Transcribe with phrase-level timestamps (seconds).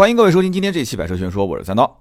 [0.00, 2.00] 欢迎各位收听今天这期《百车全说》，我是三刀。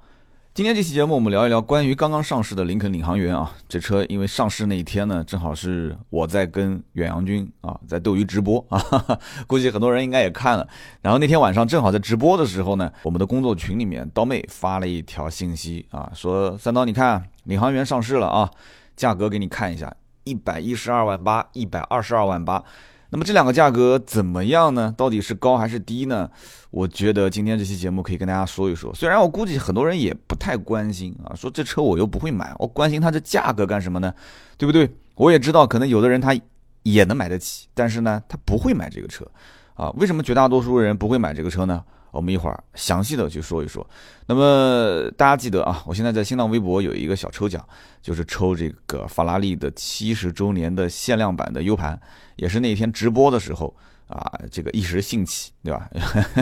[0.54, 3.54] 今天这期节目，我们聊一聊关于刚刚上市的林肯领航员啊。
[3.68, 8.82] 这车因为上市那一天呢，正好是我在跟远洋军啊在斗鱼直播啊，
[9.46, 10.66] 估计很多人应该也看了。
[11.02, 18.50] 然后那天晚上正好在直播的时候呢，我们的工作群里面刀妹发了一条信息啊，说三刀你看领航员上市了啊，
[18.96, 19.94] 价格给你看一下，
[20.24, 22.64] 一百一十二万八，一百二十二万八。
[23.12, 24.94] 那么这两个价格怎么样呢？
[24.96, 26.30] 到底是高还是低呢？
[26.70, 28.94] 我觉得今天这期节目可以跟大家说一说。
[28.94, 34.14] 虽然我估计很多人也不太关心啊，说这车我又不会买，我关心它这价格干什么呢？
[34.58, 34.90] 对不对？
[35.16, 36.40] 我也知道，可能有的人他
[36.84, 39.26] 也能买得起，但是呢，他不会买这个车
[39.74, 39.90] 啊。
[39.98, 41.84] 为什么绝大多数人不会买这个车呢？
[42.12, 43.86] 我们一会儿详细的去说一说。
[44.28, 47.64] 那么大家记得啊，我现在在新浪微博有一个小抽奖，
[48.02, 52.00] 就是抽这个法拉利的七十周年的限量版的 U 盘，
[52.36, 53.76] 也是那天直播的时候
[54.08, 55.90] 啊，这个一时兴起，对吧？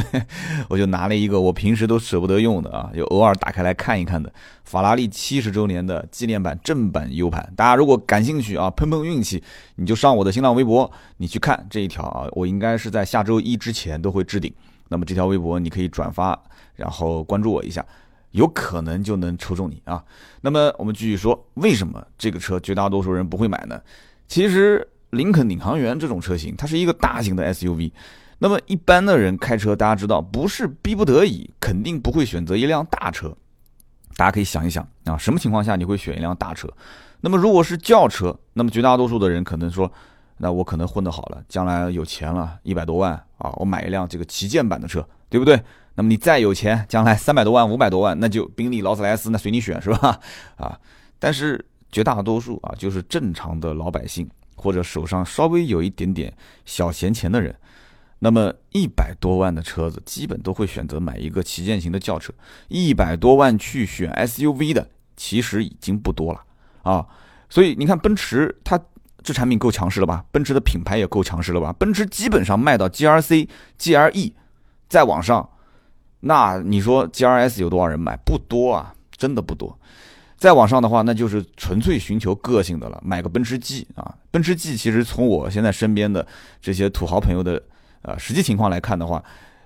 [0.70, 4.32] 我就拿了一个我平时都舍不得用的啊，就偶尔打开来看一看的
[4.66, 7.54] 法拉利七十周年的纪念版正版 U 盘。
[7.56, 9.42] 大家如果感兴趣啊，碰碰运气，
[9.76, 14.54] 你就上我的新浪微博，你去看这一条啊，我应该是在下周一之前都会置顶。
[14.90, 16.40] 那么这条微博你可以转发，
[16.76, 17.86] 然后关注我一下，
[18.32, 20.04] 有可能就能抽中你啊。
[20.42, 23.82] 那么我们继续说，为什么这个车绝大多数人不会买呢？
[24.28, 27.92] 其实林肯领航员这种车型，它是一个大型的 SUV。
[28.40, 33.36] 那么一般的人开车，大家知道，不是逼不得已，肯定不会选择一辆大车。
[34.16, 36.68] 大家可以想一想啊，什么情况下你会选一辆大车？
[37.22, 39.92] 那么如果是轿车，那么绝大多数的人可能说。
[40.40, 45.62] 那我可能混得好了，将来有钱了，一百多万啊，我买一辆这个旗舰版的车，对不对？
[45.96, 50.20] 那么你再有钱，将来三百多万、五百多万，那就宾利、劳斯莱斯，那随你选，是吧？
[50.58, 50.80] 啊，
[51.18, 56.32] 但是绝大多数啊，就是正常的老百姓或者手上稍微有一点点
[56.66, 57.56] 小闲钱的人，
[58.20, 62.32] 那么一百多万的车子，基本都会选择买一个旗舰型的轿车。
[62.68, 66.44] 一百多万去选 SUV 的，其实已经不多了
[66.84, 67.06] 啊。
[67.50, 68.80] 所以你看，奔驰它。
[69.28, 70.24] 这产品够强势了吧？
[70.32, 71.74] 奔驰的品牌也够强势了吧？
[71.78, 73.46] 奔驰基本上卖到 GRC、
[73.78, 74.32] GLE，
[74.88, 75.50] 再往上，
[76.22, 78.16] 那你说 GRS 有多少人买？
[78.24, 79.78] 不多啊，真的不多。
[80.38, 84.16] 再往上的话，那就是纯粹寻求个性的了，买个奔驰 G 啊。
[84.32, 86.26] 奔驰 G 其实从我现在身边的
[86.62, 87.62] 这些土豪朋友的
[88.04, 89.22] 呃实际情况来看的话，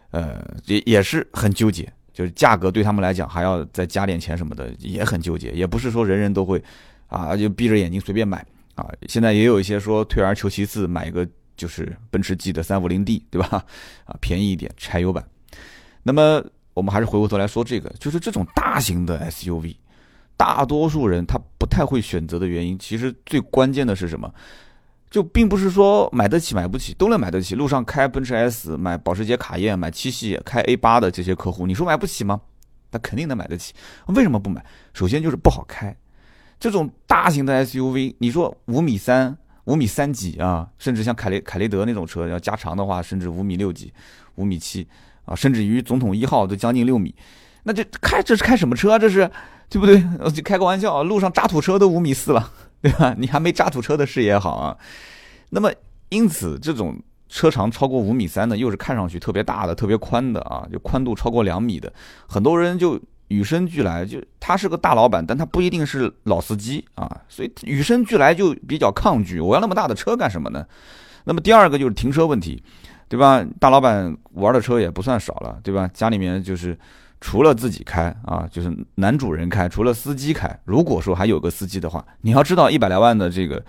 [0.10, 5.52] 呃也也是很纠结，就是价格对他们来讲还要再加点钱什么的，也很纠结。
[5.52, 6.64] 也不是说人人都会
[7.10, 8.44] 啊就闭着眼睛随便买。
[8.76, 11.28] 啊，现在也有一些说退而求其次，买一个
[11.58, 13.66] 就是奔驰 G 的三五零 D，对吧？
[14.06, 15.26] 啊，便宜一点，柴油版。
[16.04, 16.44] 那么
[16.74, 19.76] 我们还是回过头来说这个，就是这种大型的 SUV，
[20.38, 24.34] 大多数人他不太会选择的原因，其实最关键的是什么？
[25.10, 27.54] 就并不是说买得起买不起都能买得起。
[27.54, 32.40] 路上开奔驰 S、买保时捷卡宴、买七系、开 A 八的这些客户，你说买不起吗？
[32.90, 33.74] 他肯定能买得起。
[34.08, 34.66] 为什么不买？
[34.94, 35.94] 首先就是不好开。
[36.62, 43.92] 这种大型的 SUV，你说五米三、五米三几啊，甚至像凯雷凯雷德那种车，要加长的话，甚至五米六几、
[44.36, 44.88] 五米七
[45.26, 47.16] 啊，甚至于总统一号都将近六米，
[47.64, 49.00] 那这开这是开什么车啊？
[49.00, 49.28] 这是
[49.70, 50.00] 对不对？
[50.32, 53.16] 就开个玩笑，路上渣土车都五米四了， 对吧？
[53.18, 54.78] 你还没渣土车的视野好啊。
[55.50, 55.74] 那么
[56.10, 56.96] 因此，这种
[57.28, 61.92] 车长超过五米三的，又是看上去特别大的、特别宽的啊，就宽度超过两米的，
[62.28, 63.02] 很多人就。
[63.32, 69.40] 与生俱来就他是个大老板，但他不一定是老司机啊，所以与生俱来就比较抗拒。
[69.40, 70.66] 我要那么大的车干什么呢？
[71.24, 72.62] 那么第二个就是停车问题，
[73.08, 73.46] 对吧？
[73.60, 75.90] 大老板玩的车也不算少了，对吧？
[75.94, 76.78] 家里面就是
[77.22, 83.64] 除了自己开啊，就是男主人开，除了司机开，如果说还有个司机的话，你要知道一百来万的这个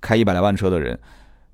[0.00, 0.98] 开一百来万车的人。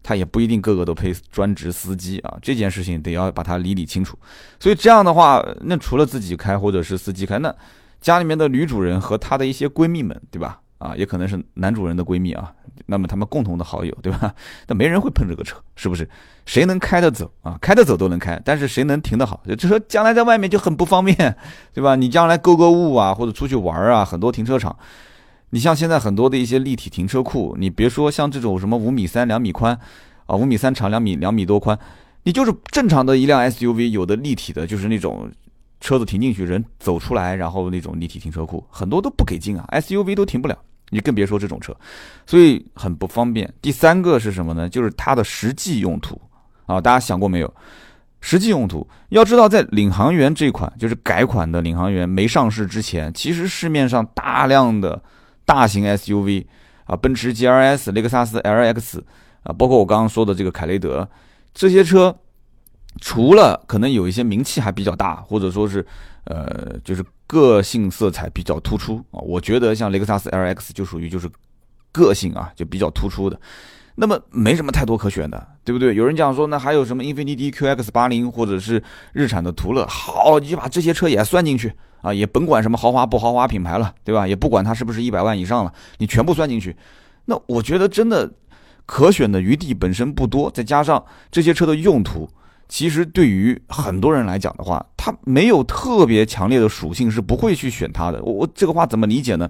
[0.03, 4.19] 他也不一定个个都配专职司机啊，这件事情得要把它理理清楚。
[4.59, 7.55] 所以这样的话，那除了自己开或者是司机开，那
[8.01, 10.59] 家里面的女主人和她的一些闺蜜们，对吧？
[10.79, 12.53] 啊，也可能是男主人的闺蜜啊，
[12.87, 14.35] 那么他们共同的好友，对吧？
[14.67, 16.09] 那没人会碰这个车，是不是？
[16.45, 17.57] 谁能开得走啊？
[17.61, 19.41] 开得走都能开，但是谁能停得好？
[19.47, 21.37] 就车将来在外面就很不方便，
[21.73, 21.95] 对吧？
[21.95, 24.77] 你将来购购物啊，或者出去玩啊，很多停车场。
[25.55, 29.79] 你像现在很多的一些立体停车库，你别说像这种什么五米三两米宽，
[30.25, 31.79] 啊五米三长两米两米多宽，
[32.23, 35.31] 你就是正常的一辆 SUV，有的立体的，就是那种
[35.79, 40.57] 车子停进去人走出来，然后那种立体停车库很多都不给进啊，SUV 都停不了，
[40.89, 41.77] 你更别说这种车，
[42.27, 43.53] 所以很不方便。
[43.61, 44.67] 第三个是什么呢？
[44.71, 46.19] 就是它的实际用途
[46.65, 47.55] 啊，大家想过没有？
[48.23, 55.03] 实际用途要知道，在领航员这款就是改款的领航员没上市之前，其实市面上大量的。
[55.45, 56.47] 大型 SUV
[56.85, 59.01] 啊，奔驰 GLS、雷克萨斯 LX
[59.43, 61.09] 啊，包括我刚刚说的这个凯雷德，
[61.55, 62.17] 这些车
[63.01, 65.85] 除了可能有一些名气还比较大，或者说是
[66.25, 71.31] 呃就是个性色彩比较突出啊，我觉得像雷克萨斯 LX 就属于就是
[71.91, 73.41] 个性啊就比较突出的。
[73.95, 75.95] 那么没什么太多可选的，对不对？
[75.95, 84.27] 有人讲说，那还有什么英菲尼迪 QX 八零，或者是日产的途乐，好，你就把这些车也算进去啊，也甭管什么豪华不豪华品牌了，对吧？
[84.27, 86.75] 也不管它是不是一百万以上了，你全部算进去。
[87.27, 88.31] 那我觉得真的
[88.87, 92.29] 可选的余地本身不多，再加上这些车的用途，
[92.69, 98.23] 其实对于很多人来讲的话，它没有特别强烈的属性，是不会去选它的。
[98.23, 99.49] 我我这个话怎么理解呢？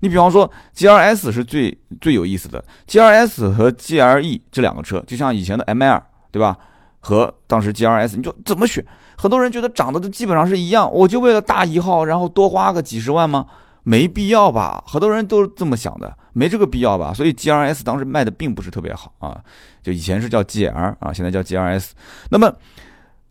[0.00, 6.56] 你比方说，G R S 是最最有意思的，G R S 和 G L E 这两个车，就像以前的 M L，对吧？
[7.00, 8.84] 和当时 G R S，你说怎么选？
[9.16, 13.46] 很多人觉得长得都基本上是一样，我就为了大一号，然后多花个几十万吗？
[13.84, 14.84] 没必要吧？
[14.86, 17.14] 很多人都是这么想的，没这个必要吧？
[17.14, 19.40] 所以 G R S 当时卖的并不是特别好啊，
[19.82, 21.94] 就以前是叫 G L 啊，现在叫 G R S。
[22.30, 22.52] 那么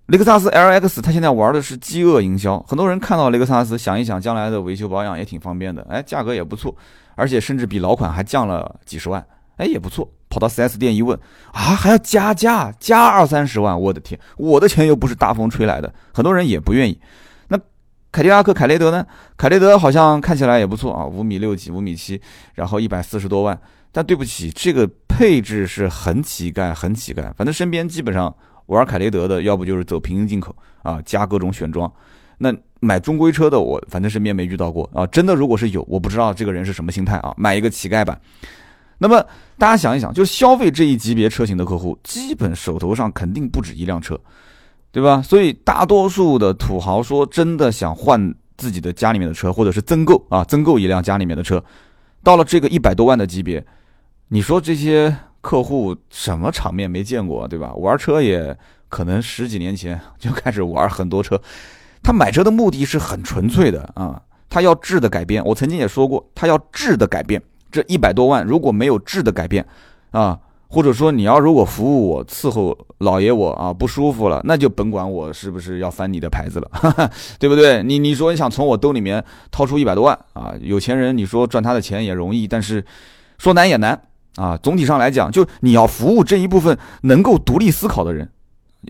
[0.08, 2.58] 雷克萨斯 LX，它现在玩的是饥饿营销。
[2.66, 6.74] 很多人看到雷克萨斯，想一想将来的维修保养也挺方便的，哎，价格也不错，
[7.16, 9.26] 而且甚至比老款还降了几十万，
[9.58, 10.10] 哎，也不错。
[10.30, 11.18] 跑到 4S 店一问，
[11.52, 16.98] 啊，还要加价，加二三十万，我的天，我的钱又不是大风吹来的，很多人也不愿意。
[17.50, 17.60] 那
[18.10, 19.06] 凯迪拉克凯雷德呢？
[19.36, 22.22] 凯雷德好像看起来也不错啊，五米六几，五米七，
[22.54, 23.60] 然后一百四十多万。
[23.92, 27.34] 但对不起，这个配置是很乞丐，很乞丐。
[27.34, 28.34] 反正身边基本上。
[28.68, 31.92] 玩凯雷德的，要不就是走平行进口啊，加各种选装。
[32.38, 35.08] 那买中规车的，我反正身边没遇到过啊。
[35.08, 38.20] 真的，如果是有，我不知道这个人是什么心态啊，买一个乞丐版。
[39.00, 39.26] 那么
[39.58, 44.20] 大家想一想，就消费这一级别车型的客户，基本手头上肯定不止一辆车，
[44.92, 45.22] 对吧？
[45.22, 51.64] 所以大多数的土豪说真的想换自己的家里面的车，或者是增购啊，增购一辆家里面的车，
[52.22, 53.66] 到了这个一百多万的级别，
[54.28, 55.16] 你说这些？
[55.42, 57.74] 客户什么场面没见过，对吧？
[57.76, 58.58] 玩车也
[58.90, 61.40] 可能十几年前就开始玩很多车，
[62.04, 65.44] 他买车的目的是很纯粹的啊，他要质的改变。
[65.46, 67.42] 我曾经也说过，他要质的改变。
[67.72, 69.66] 这一百多万如果没有质的改变，
[70.12, 70.40] 啊，
[70.70, 76.72] 或者说你要如果服务我伺候老爷我啊不舒服了，那就甭管我是不是要翻你的牌子了，
[77.38, 77.84] 对不对？
[77.84, 82.84] 你你说你想从我兜里面掏出一百多万啊，有钱人你说赚他的钱也容易，但是
[83.38, 84.02] 说难也难。
[84.38, 88.30] 啊，总体上来讲，就你要服务这一部分能够独立思考的人，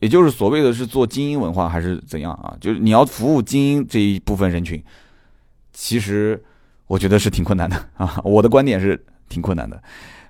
[0.01, 2.53] 也就是所谓的是做精英文化还是怎样啊？
[2.59, 4.83] 就是你要服务精英这一部分人群，
[5.71, 6.44] 其实
[6.85, 8.19] 我觉得是挺困难的啊。
[8.25, 9.81] 我的观点是挺困难的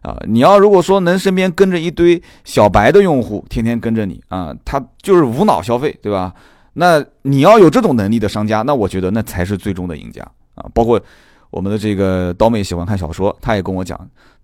[0.02, 0.16] 啊。
[0.28, 6.32] 你要如果说能身边跟着一堆小白的用户，天天跟着你啊，他就是无脑消费，对吧？
[6.74, 10.22] 那你要有这种能力的商家，那我觉得那才是最终的赢家
[10.54, 10.70] 啊。
[10.76, 11.02] 包括
[11.50, 14.00] 我们的这个刀妹喜欢看小说，他也跟我讲。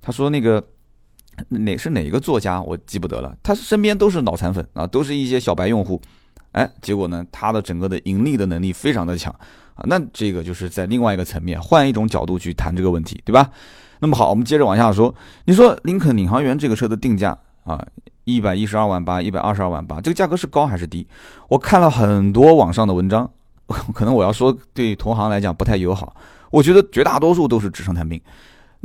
[0.05, 0.61] 他说：“那个
[1.47, 3.33] 哪是哪个作家，我记不得了。
[3.41, 5.99] 他身边都是脑残粉啊，都是一些小白用户。
[6.51, 9.33] 哎，结果呢，他的整个的盈利的能力非常的强
[9.75, 9.85] 啊。
[9.87, 13.49] 那这个就是在另外一个层面，换一种角度去谈这个问题，对吧？
[13.99, 15.15] 那么好，我们接着往下说。
[15.45, 17.81] 你说林肯领航员这个车的定价啊，
[18.25, 21.07] 一百一十二万八，一百二十二万八，这个价格是高还是低？
[21.47, 23.31] 我看了很多网上的文章，
[23.95, 26.13] 可能我要说对同行来讲不太友好。
[26.51, 28.19] 我觉得绝大多数都是纸上谈兵。”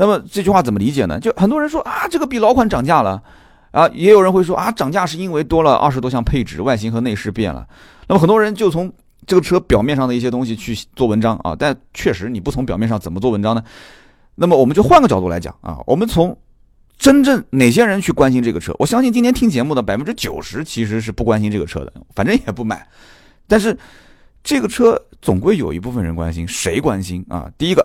[0.01, 1.19] 那么这句话怎么理解呢？
[1.19, 3.21] 就很多人说啊，这个比老款涨价了，
[3.73, 7.67] 啊，也有人会说啊，涨价是因为多了二十多项配置，外形和内饰变了。
[8.07, 8.93] 那么很多人就从
[9.27, 13.65] 这个车表面上的一些东西去做文章啊，但确实你不从表面上怎么做文章呢？
[14.37, 16.39] 那么我们就换个角度来讲啊，我们从
[16.97, 18.73] 真正哪些人去关心这个车？
[18.79, 22.87] 我相信今天听节目的百分之九十其实是不关心这个车的，反正也不买。
[23.49, 23.77] 但是
[24.45, 27.51] 这个车总归有一部分人关心，谁关心啊？
[27.59, 27.85] 第一个。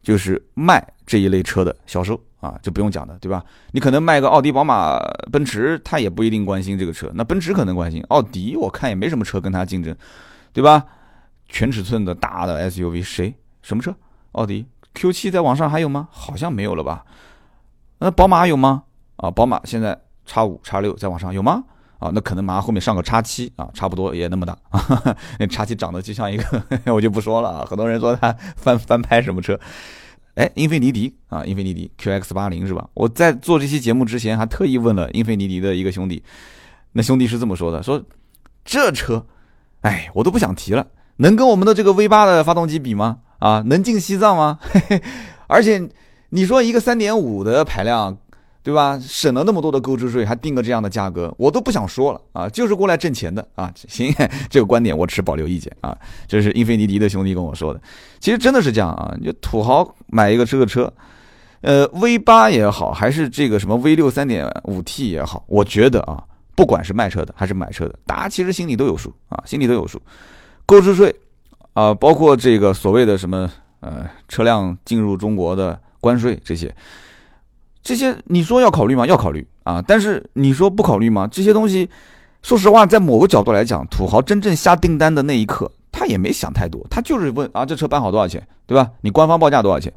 [0.00, 3.42] 就是卖这一类车的销售啊，就不用讲的，对吧？
[3.72, 5.00] 你可能卖个奥迪、宝马、
[5.32, 7.10] 奔驰，他也不一定关心这个车。
[7.14, 9.96] 那奔驰可能关心，奥迪我看也没什么车跟他竞争，
[10.52, 10.84] 对吧？
[11.48, 13.34] 全尺寸的大的 SUV 谁？
[13.62, 13.94] 什么车？
[14.32, 16.08] 奥迪 Q7 在网上还有吗？
[16.10, 17.06] 好像没有了吧？
[18.00, 18.82] 那宝马有吗？
[19.16, 21.64] 啊，宝马现在叉五、叉六在网上有吗？
[21.98, 24.56] 啊，那可能马上后面上个叉七啊，差不多也那么大。
[25.40, 26.62] 那叉七长得就像一个，
[26.92, 27.66] 我就不说了啊。
[27.66, 29.58] 很多人说他翻翻拍什么车？
[30.38, 32.88] 哎，英菲尼迪啊，英菲尼迪 QX 八零是吧？
[32.94, 36.22] 我在做这期节目之前还特意问了英菲尼迪的一个兄弟，
[36.92, 38.00] 那兄弟是这么说的：说
[38.64, 39.26] 这车，
[39.80, 43.18] 哎，我都不想提了，能跟我们的这个 V 八的发动机比吗？
[43.40, 44.60] 啊，能进西藏吗？
[44.62, 45.02] 嘿嘿，
[45.48, 45.88] 而且
[46.28, 48.16] 你说一个三点五的排量。
[48.62, 48.98] 对吧？
[49.00, 52.48] 省了那么多的购置税，还定个这样的价格，我都不想说了啊！
[52.48, 53.72] 就是过来挣钱的啊！
[53.88, 54.14] 行，
[54.50, 55.96] 这个观点我持保留意见啊。
[56.26, 57.80] 这是英菲尼迪的兄弟跟我说的。
[58.20, 59.16] 其实真的是这样啊！
[59.24, 60.92] 就土豪买一个这个车，
[61.62, 66.22] 呃，V 八也好，还是这个什么 V 六三点五 T 也好，我觉得啊，
[66.54, 70.02] 不管是卖车的还是买车的，大家其实心里都有数啊，心里都有数。
[70.66, 71.14] 购置税
[71.72, 73.50] 啊，包括这个所谓的什么
[73.80, 76.74] 呃车辆进入中国的关税这些，
[77.88, 79.06] 这些你说要考虑吗？
[79.06, 81.26] 要考虑啊，但是你说不考虑吗？
[81.26, 81.88] 这些东西，
[82.42, 88.90] 说实话，在某个角度来讲，土豪真正下订单的那一刻，他也没想太多，他就是问啊，这车办好多少钱，对吧？
[89.00, 89.90] 你官方报价多少钱？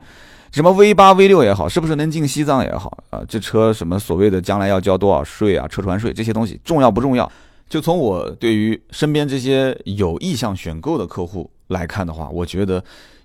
[0.53, 3.19] 什么 V 八 V 六也好，是不是能进西藏也好啊？
[3.27, 5.67] 这车什么所谓的将来要交多少税啊？
[5.67, 7.29] 车船税这些东西重要不重要？
[7.67, 12.81] 就从我对于身边这些有意向选购的客户来看的话，我觉得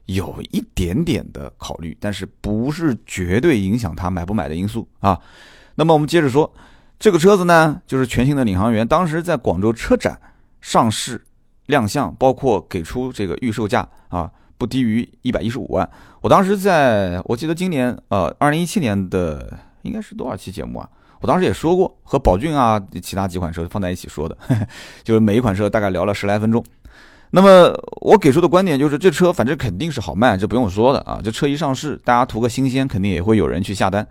[0.07, 5.17] 有一点点的考虑，但是不是绝对影响他买不买的因素啊。
[5.77, 6.53] 那么我们接着说，
[6.99, 10.19] 这个车子呢，就是全新的领航员，当时在广州车展
[10.61, 11.25] 上市
[11.67, 14.31] 亮相，包括给出这个预售价啊。
[14.59, 15.87] 不低于一百一十五万。
[16.23, 20.89] 我当时在我记得今年呃二零一七年的应该是多少期节目啊？
[21.21, 24.39] 我当时也说过，和宝骏啊其他几款车放在一起说的，
[25.05, 26.65] 就是每一款车大概聊了十来分钟。
[27.31, 31.21] 那么我给出的观点就是，这车反正肯定是好卖，这不用说的啊。
[31.23, 34.07] 这车一上市，大家图个新鲜，肯定也会有人去下单。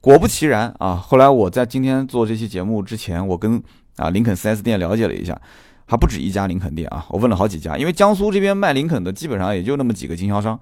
[0.00, 3.62] 果不其然啊，后来我在今天做这期节目之前，我跟
[3.96, 5.40] 啊林肯 4S 店了解了一下。
[5.84, 10.58] 还不止一家林肯店啊，我问了好几家，因为江苏这边卖林肯的基本上也就那么几个经销商，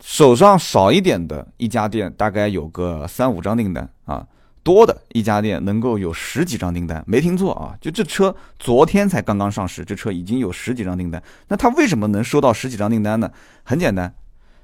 [0.00, 4.24] 手上少一点的一家店大概有个三五张订单啊，
[4.62, 13.30] 多的一家店能够有十几张订单，没听错啊，就这车昨天才刚刚上市，这车已经有十几张订单，那他为什么能收到十几张订单呢？
[13.62, 14.14] 很简单，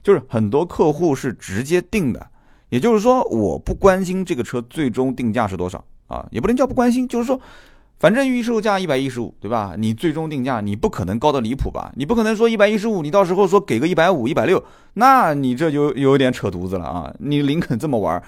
[0.02, 2.26] 就是很多客户是直接定的，
[2.68, 7.40] 也就是说我不关心这个车最终定价是多少啊，也不能叫不关心，就是说。
[7.98, 9.72] 反正预售价一百一十五，对吧？
[9.78, 11.90] 你最终定价你不可能高的离谱吧？
[11.96, 14.62] 你不可能说一百一十五，你到时候说给个一百五、一百六，
[14.92, 17.10] 那你这就有点扯犊子了啊！
[17.20, 18.22] 你林肯这么玩，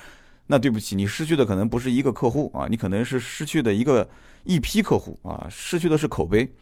[0.49, 4.09] 那对不起，你失去的可能不是一个客户啊，你可能是失去的一个
[4.45, 6.53] 一批客户啊，失去的是口碑。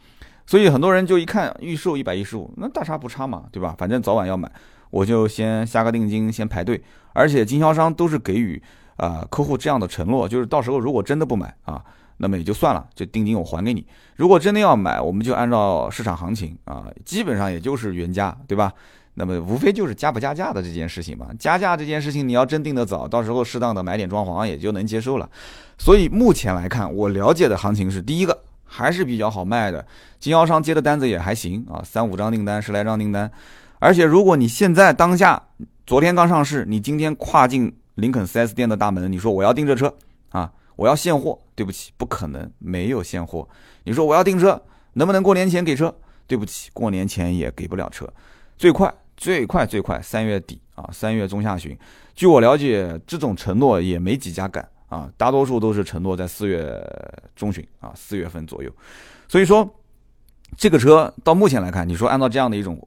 [0.45, 3.75] 所以很多人就一看预售一百一十五，那大差不差嘛，对吧？
[3.77, 4.49] 反正早晚要买，
[4.91, 6.81] 我就先下个定金，先排队。
[7.13, 8.61] 而且经销商都是给予
[8.97, 11.83] 啊客户这样的承诺，就是到时候如果真的不买啊。
[12.19, 13.85] 那么也就算了，就定金我还给你。
[14.15, 18.73] 如果真的要买，我们就按照市场行情啊，基本上也就是原价，对吧？
[19.19, 21.27] 那么无非就是加不加价的这件事情嘛。
[21.39, 25.27] 加价这件事情，你要真定得早，到时候适当的买点装潢也就能接受了。
[25.79, 29.83] 所以目前来看，我了解的行情是：第一个还是比较好卖的，
[30.19, 33.31] 经销商接的单子也还行啊，三五张订单，十来张订单。
[33.79, 35.41] 而且如果你现在当下
[35.85, 39.91] 昨天刚上市，你今天跨进林肯 4S 店的大门，你说我要订这车
[40.29, 40.51] 啊？
[40.75, 43.47] 我要现货，对不起，不可能没有现货。
[43.83, 44.61] 你说我要订车，
[44.93, 45.91] 能不能过年前给车？
[46.27, 48.07] 对不起，过年前也给不了车。
[48.57, 51.77] 最快最快最快三月底啊，三月中下旬。
[52.15, 56.81] 据我了解，这种承诺也没几家敢啊，大多数都是承诺在四月
[57.35, 58.71] 中旬啊，四月份左右。
[59.27, 59.67] 所以说，
[60.55, 62.79] 这个车到目前来看，你说按照这样的一种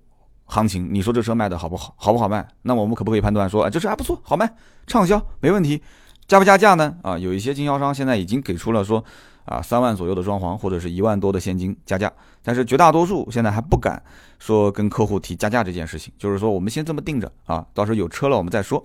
[0.47, 1.95] 行情，你说这车卖的好不好？
[1.97, 2.47] 好不好卖？
[2.63, 4.51] 那我们可不可以判断说，啊，这车还不错，好卖，
[4.87, 5.83] 畅销，没问题。
[6.27, 6.97] 加不加价呢？
[7.03, 9.05] 啊，有一些经销商现在已经给出了说，
[9.45, 14.03] 啊，三万左右的装潢或者是一万多的现金加价，但是绝大多数现在还不敢
[14.39, 18.83] 说跟客户提加价这件事情，就是说我们先这么定着啊，到时候有车了我们再说。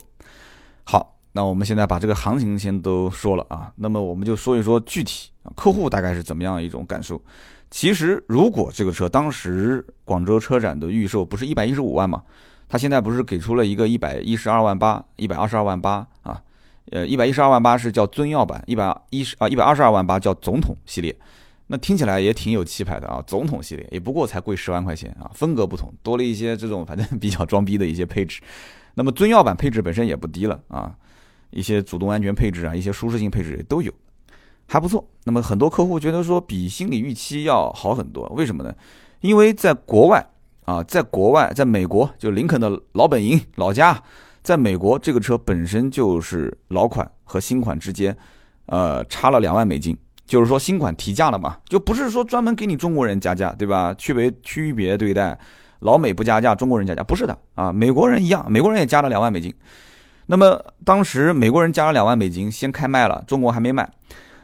[0.83, 7.21] 好，那我们现在把这个行情先都说了啊，那么我们就说一说具体，客户大概是怎么样一种感受。
[7.69, 12.24] 其实如果这个车当时广州车展的预售不是一百一十五万嘛，
[12.69, 16.41] 他现在不是给出了一个一百一十二万八，一百二十二万八啊。
[16.92, 21.15] 呃，一百一十二万八是叫尊耀版，一百一十啊，一百二十二万八叫总统系列，
[21.65, 23.24] 那听起来也挺有气派的啊。
[23.25, 28.39] 总统系列也不过才贵十万块钱啊，风格不同，多了一些这种反正比较装逼的一些配置。
[28.94, 30.96] 那么尊耀版配置本身也不低了啊，
[31.50, 33.92] 一些主动安全配置啊，一些舒适性配置也都有，
[34.68, 35.04] 还不错。
[35.24, 38.72] 那么很多客户觉得说比心理预期要好很多，为什么呢？
[39.22, 40.24] 因为在国外
[40.65, 44.01] 啊，在国外，在美国，就林肯的老本营老家。
[44.46, 48.16] 在美国，这个车本身就是老款和新款之间，
[48.68, 53.92] 呃，差了两万美金，就是说新款提价了嘛，就不是说专门给你中国人加价，对吧？
[53.96, 55.36] 区别区别对待，
[55.80, 59.52] 老美不加价，中国人加价，不是的啊，美国人一样，美国人也加了两万美金。
[60.28, 63.90] 那么当时美国人加了两万美金，先开卖了，中国还没卖，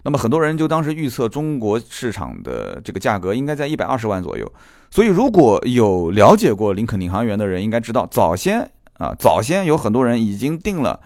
[0.01, 4.51] 那么很多人就当时预测中国市场的这个价格应该在一百二十万左右。
[4.89, 8.67] 所以如果有了解过林肯领航员的人，应该知道早先。
[9.01, 10.99] 啊，早先有很多人已经订了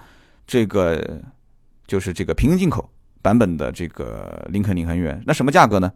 [0.46, 1.22] 这个，
[1.88, 2.90] 就是这个平行进口
[3.22, 5.24] 版本的这个林肯领航员。
[5.26, 5.90] 那什么价格呢？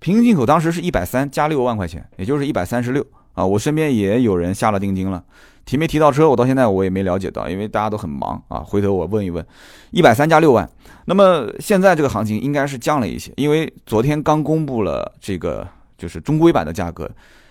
[0.00, 3.46] 平行进口当时是一百三加六万块钱，也就是一百三十六啊。
[3.46, 5.22] 我身边也有人下了定金了。
[5.64, 8.58] 提没提到车，我到现在我也没了解到，因为大家都很忙啊。
[8.58, 9.46] 回头我问一问，
[9.92, 10.68] 一百三加六万。
[11.04, 15.64] 那么现在这个行情应该是降了一些，因为昨天刚公布了这个
[15.96, 17.08] 就是中规版的价格，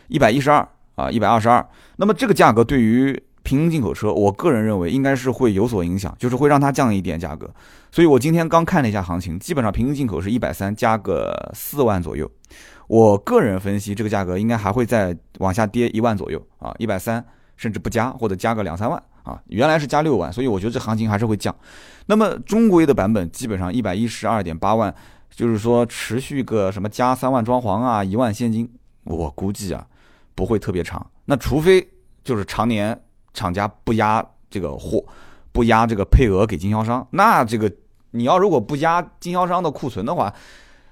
[0.09, 1.65] 一百一十二啊，一百二十二。
[1.95, 7.49] 那么这个价格对于平行进口车，我个人认为应该是会有所影响，就是会让它降一点价格。
[7.91, 12.29] 所以我今天刚看了一下行情，基本上平行进口是一百三加个四万左右。
[12.87, 17.25] 我个人分析，这个价格应该还会再往下跌一万左右啊，一百三
[17.57, 19.41] 甚至不加或者加个两三万啊。
[19.47, 21.55] 原来是加六万，所以我觉得这行情还是会降。
[22.05, 24.93] 那么中规的版本基本上一百一十二点八万，
[25.29, 28.69] 就是说持续个什么加三万装潢啊，一万现金，
[29.05, 29.87] 我估计啊
[30.35, 31.05] 不会特别长。
[31.25, 31.87] 那除非
[32.23, 33.01] 就是常年。
[33.33, 35.03] 厂家不压这个货，
[35.51, 37.71] 不压这个配额给经销商，那这个
[38.11, 40.33] 你要如果不压经销商的库存的话，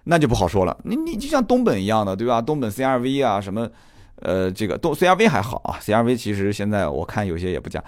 [0.06, 0.78] 那就不好说了。
[0.84, 2.42] 你你就像东本一样的，对吧？
[2.42, 3.70] 东本 CRV 啊，什么，
[4.16, 7.84] 呃，这个东 CRV 还好啊，CRV 其实现在我看有些也不加，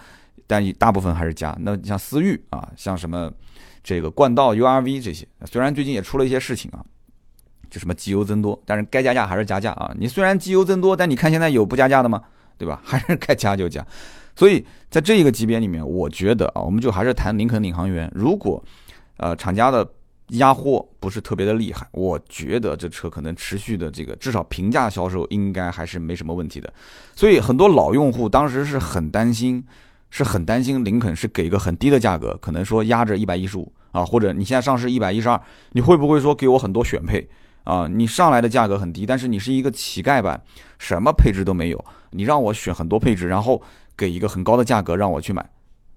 [0.46, 1.56] 但大部分还是加。
[1.62, 3.32] 那像思域啊，像什么
[3.84, 6.84] 这个冠道 URV 这些，虽然最近也出了一些事情啊，
[7.70, 9.92] 就什么机油增多，但是该加价还是加价啊。
[9.98, 12.22] 你虽然机油增多，但你看现在有不加价的吗？
[12.62, 12.80] 对吧？
[12.86, 13.84] 还是该加就加。
[14.36, 18.10] 所以在这一个级别里面，我觉得啊，我们就还是谈林肯领航员。
[18.14, 18.64] 如果，
[19.18, 19.88] 呃，厂家的
[20.30, 26.72] 压货不是特别的厉害，我觉得这车可能持续的这个至少平价销售应该还是没什么问题的。
[27.16, 29.64] 所以很多老用户当时是很担心，
[30.12, 35.42] 是很担心林肯是给一个很低的价格，可能说压着一百一十五啊，或者你现在上市一百一十二，
[35.72, 37.28] 你会不会说给我很多选配
[37.66, 37.88] 啊？
[37.88, 40.42] 你上来的价格很低，但是你是一个乞丐版，
[40.80, 43.62] 什么配置都没有，你让我选很多配置，然后。
[43.98, 45.48] 给一个很高的价格让我去买，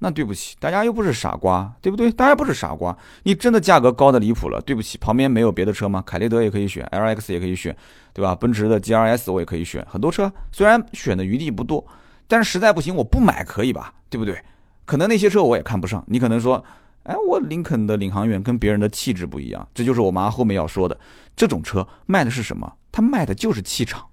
[0.00, 2.12] 那对不起，大家又不是傻瓜，对不对？
[2.12, 6.02] 大家不是傻瓜，你真的价格高的离谱了，对不起，旁边没有别的车吗？
[6.04, 7.74] 凯雷德也可以选，L X 也可以选，
[8.12, 8.34] 对吧？
[8.34, 11.82] 奔驰的 G R S 我也可以选，很多车虽然选的余地不多，
[12.28, 13.94] 但是实在不行我不买可以吧？
[14.10, 14.38] 对不对？
[14.84, 16.62] 可能那些车我也看不上，你可能说，
[17.04, 20.98] 哎，我林肯的领航员跟别人的气质不一样，这就是我妈后面要说的，
[21.34, 22.70] 这种车卖的是什么？
[22.92, 24.04] 它卖的就是气场，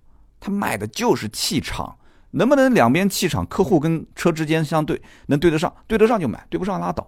[0.41, 1.95] 它卖的就是气场。
[2.33, 7.05] 能不能两边气场，客户跟车之间相对，能对得上，对得上就买，对不上拉倒，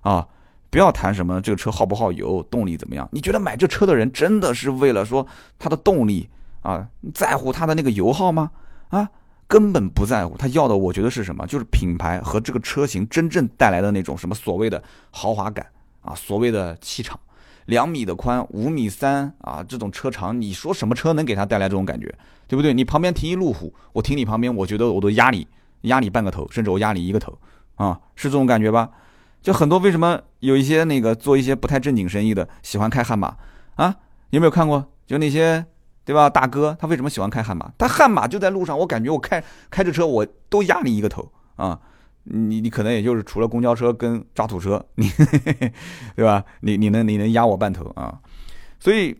[0.00, 0.26] 啊，
[0.70, 3.06] 不要谈什么这个车耗不耗油，动力怎么样？
[3.12, 5.26] 你觉得买这车的人真的是为了说
[5.58, 6.26] 它的动力
[6.62, 8.50] 啊，在乎它的那个油耗吗？
[8.88, 9.06] 啊，
[9.46, 11.46] 根本不在乎，他要的我觉得是什么？
[11.46, 15.66] 就是品牌和这个车型真正带来的那种什么所谓的豪华感
[16.00, 17.20] 啊，所谓的气场。
[17.66, 22.14] 两米的宽，五米三啊，这种车长，你说什么车能给他带来这种感觉，
[22.48, 22.74] 对不对？
[22.74, 25.46] 你旁边停一路虎，我停你旁边，我觉得我都压你，
[25.82, 27.38] 压你半个头，甚至我压你一个头，
[27.76, 28.90] 啊，是这种感觉吧？
[29.40, 33.36] 就很多为什么有一些那个做一些不太正经生意的喜欢开悍马
[33.76, 33.94] 啊？
[34.30, 34.90] 有没有看过？
[35.06, 35.64] 就那些
[36.04, 36.28] 对吧？
[36.28, 37.70] 大哥他为什么喜欢开悍马？
[37.78, 41.78] 他悍马就在路上，我感觉我开开着车我都压你一个头啊。
[42.30, 45.08] 你你可能也就是除了公交车跟渣土车，你
[46.14, 46.44] 对吧？
[46.60, 48.20] 你你能你能压我半头啊？
[48.80, 49.16] 所以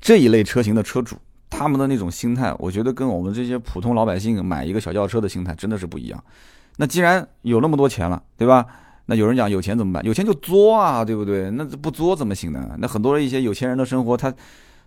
[0.00, 1.16] 这一类车型的车主，
[1.56, 6.24] 他们的那种心态，我觉得跟我们这些普通老百姓买一个小轿车的心态真的是不一样。
[6.76, 8.66] 那既然有那么多钱了，对吧？
[9.06, 10.04] 那有人讲有钱怎么办？
[10.04, 11.50] 有钱就作啊，对不对？
[11.50, 12.74] 那不作怎么行呢？
[12.78, 14.34] 那很多一些有钱人的生活，他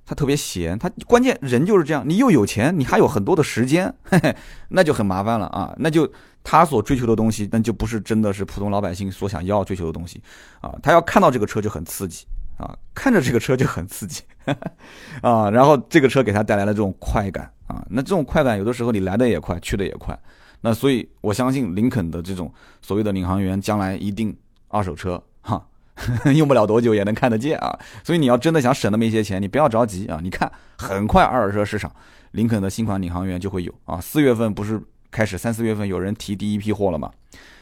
[0.05, 4.35] 他特别闲，他关键人就是这样，你又有钱，你还有很多的时间，嘿嘿，
[4.69, 6.11] 那就很麻烦了啊，那就。
[6.49, 10.23] 他所追求的东西，那就不是真的是普通老百姓所想要追求的东西，
[10.61, 12.25] 啊，他要看到这个车就很刺激，
[12.57, 14.23] 啊，看着这个车就很刺激，
[15.21, 20.17] 啊，然后这个车给他带来了这种快感，啊，那这种快感有的时候你来的也快，去的也快，
[20.61, 24.35] 那所以我相信林肯的这种所谓的领航员将来一定
[24.67, 25.65] 二手车，哈，
[26.35, 31.91] 用不了多久也能看得见啊，所以你要真的想省那么一些钱，你不要着急啊，你看很快二手车市场
[32.31, 34.81] 林肯的新款领航员就会有啊，四月份不是。
[35.09, 37.09] 开始三四月份有人提第一批货了吗？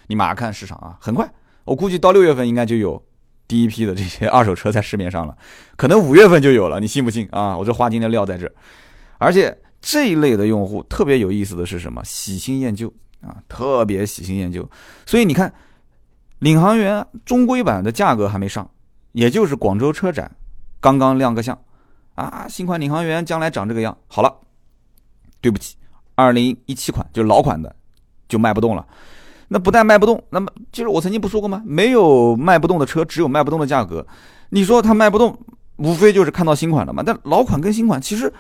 [0.08, 1.32] 你马上看市场啊，很快，
[1.64, 3.02] 我估计到六月份应该就有
[3.48, 5.38] 第一批的这些 二手车在市面上了，
[5.76, 7.58] 可能五月份就有了，你信不信啊？
[7.58, 8.54] 我这话今天撂在这儿，
[9.18, 12.02] 而且这一类的用户特别有意思的是什么？
[12.04, 14.68] 喜新厌旧啊，特别喜新厌旧。
[15.06, 15.54] 所以你看，
[16.40, 18.70] 领航员中规版的价格还没上，
[19.12, 20.30] 也就是广州车展
[20.80, 21.58] 刚刚亮个相
[22.16, 24.34] 啊，新款领航员将来长这个样，好了，
[25.42, 25.76] 对不起。
[26.16, 27.76] 二零一七款就老款的，
[28.30, 28.88] 就卖不动了。
[29.48, 31.62] 那不但卖不动，那么就是我曾经不说过吗？
[31.66, 34.06] 没有卖不动的车，只有卖不动的价格。
[34.50, 35.38] 你说它卖不动，
[35.78, 37.04] 无非就是看到新款了嘛。
[37.06, 38.32] 但老款跟新款其实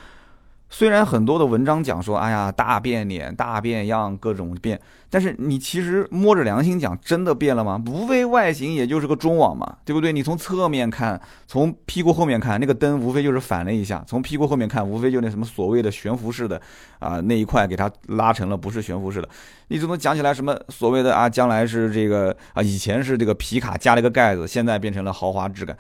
[0.69, 7.82] 虽然很多的文章讲说，哎呀，大变脸、大变样，各种变，但是你其实摸着良心讲，真的变了吗？
[7.88, 10.12] 无非外形也就是个中网嘛，对不对？
[10.12, 16.60] 你从侧面看，从屁股后面看，那个灯无非就是反了一下；从屁股后面看，无非就那什么所谓的悬浮式的
[16.99, 19.30] 啊那一块给它拉成了不是悬浮式的。
[19.69, 25.78] 你只能讲起来什么所谓的啊，将来是这个啊，以前是这个皮卡加了一个盖子，现在变成了豪华质感。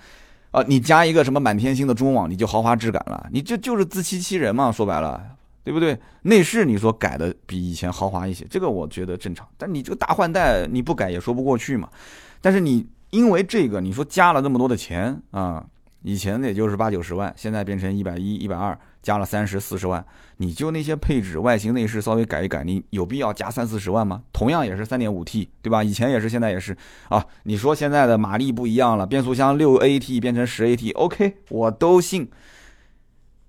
[0.55, 5.21] 啊，你加一个什么满天星的中网，你就豪华质感了，你这就是自欺欺人嘛，说白了，
[5.65, 5.99] 对不对？
[6.21, 9.45] 内饰你说改的比以前豪华一些，这个我觉得正常。
[9.57, 11.89] 但你这个大换代你不改也说不过去嘛。
[12.39, 15.61] 但是你因为这个，你说加了那么多的钱啊，
[16.03, 18.79] 以前也就是八九十万，现在变成一百一、一百二。
[19.05, 20.03] 加了三十四十万，
[20.37, 24.23] 你就那些配置、外形、内饰稍微改一改，你有必要加三四十万吗？
[24.33, 25.83] 同样也是三点五 T，对吧？
[25.83, 26.75] 以前也是，现在也是
[27.09, 27.23] 啊。
[27.43, 32.27] 你说现在的马力不一样了，变速箱六 AT 变成十 AT，OK，我都信。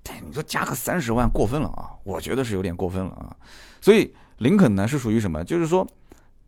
[0.02, 1.88] 但你说加个三十万过分了啊？
[2.04, 3.34] 我觉得是有点过分了啊。
[3.80, 5.42] 所以林肯呢是属于什么？
[5.42, 5.88] 就是说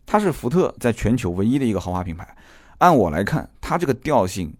[0.05, 2.37] 它是福特在全球唯一的一个豪华品牌。
[2.77, 4.55] 按我来看，它这个调性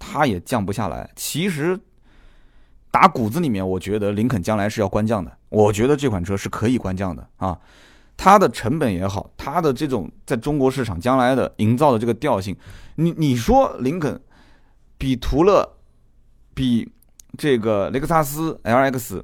[0.00, 1.08] 它也降不下来。
[1.14, 1.78] 其实。
[2.92, 5.32] 打骨子里面，我觉得林肯将来是要官降的。
[5.48, 7.58] 我觉得这款车是可以官降的啊，
[8.18, 12.54] 它的成本也好，它的这种在中国市场将来的营造的这个调性，
[12.96, 14.20] 你你说林肯
[14.98, 15.66] 比途乐、
[16.52, 16.92] 比
[17.38, 19.22] 这个雷克萨斯 LX，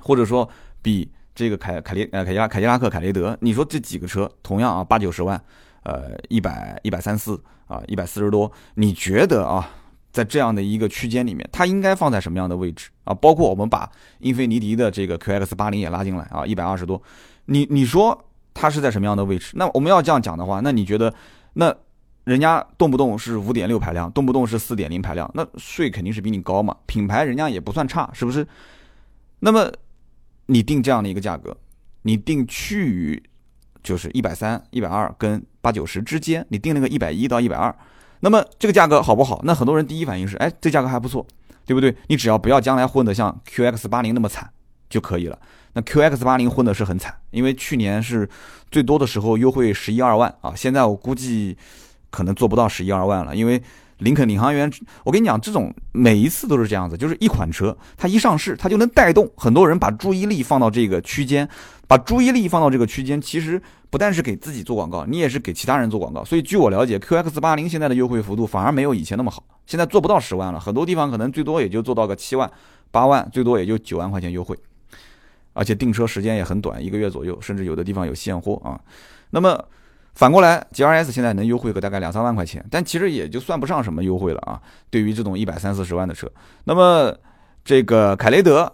[0.00, 0.48] 或者说
[0.80, 5.38] 比这个凯凯雷呃凯迪拉凯迪拉克凯雷德，你说这几个车同样啊八九十万，
[5.82, 9.70] 呃一百一百三四啊一百四十多，你觉得啊？
[10.16, 13.12] 在这样的一个区间里面，它应该放在什么样的位置啊？
[13.12, 13.86] 包括我们把
[14.20, 17.02] 英菲尼迪的这个 QX 八零也拉进来啊，一百二十多，
[17.44, 18.24] 你你说
[18.54, 19.52] 它是在什么样的位置？
[19.56, 21.12] 那我们要这样讲的话，那你觉得，
[21.52, 21.76] 那
[22.24, 26.74] 人家动不动是五点六排量，动不动是四点零排量，那税肯定是比你高嘛？
[26.86, 28.46] 品牌人家也不算差，是不是？
[29.40, 29.70] 那么
[30.46, 31.54] 你定这样的一个价格，
[32.00, 33.22] 你定趋于
[33.82, 37.76] 就是一百三、一百二跟八九十之间，你定那个一百一到一百二。
[38.20, 39.40] 那么这个价格好不好？
[39.44, 41.26] 那很多人第一反应是，哎，这价格还不错，
[41.64, 41.94] 对不对？
[42.08, 44.48] 你只要不要将来混得像 QX 八零那么惨
[44.88, 45.38] 就可以了。
[45.74, 48.28] 那 QX 八零混的是很惨，因为去年是
[48.70, 51.56] 最多的时候优惠十一二万啊，现在我估计
[52.10, 53.62] 可能做不到十一二万了，因为。
[54.00, 54.70] 林肯领航员，
[55.04, 61.48] 我跟你讲，这种每一次都是这样子，就是一款车，它一上市，它就能带动很多人把注意力放到这个区间，
[61.86, 66.24] 把注意力放到这个区间，其实不但是给自己做广告，你也是给其他人做广告。
[66.24, 72.50] 所以据我了解，QX 八零现在的优惠幅度反而没有以前那么好，现在做不到十万了，很多地方可能最多也就做到个七万、
[72.90, 74.56] 八万，最多也就九万块钱优惠，
[75.52, 78.80] 而且订车时间也很短，一个月左右，甚至有的地方有现货啊。
[79.30, 79.64] 那么。
[80.18, 84.58] 反过来，G R S 现在能优惠个大概两三万块钱，但其实也就算不上什么优惠了啊。
[84.88, 86.26] 对于这种一百三四十万的车，
[86.64, 87.14] 那么
[87.62, 88.72] 这个凯雷德，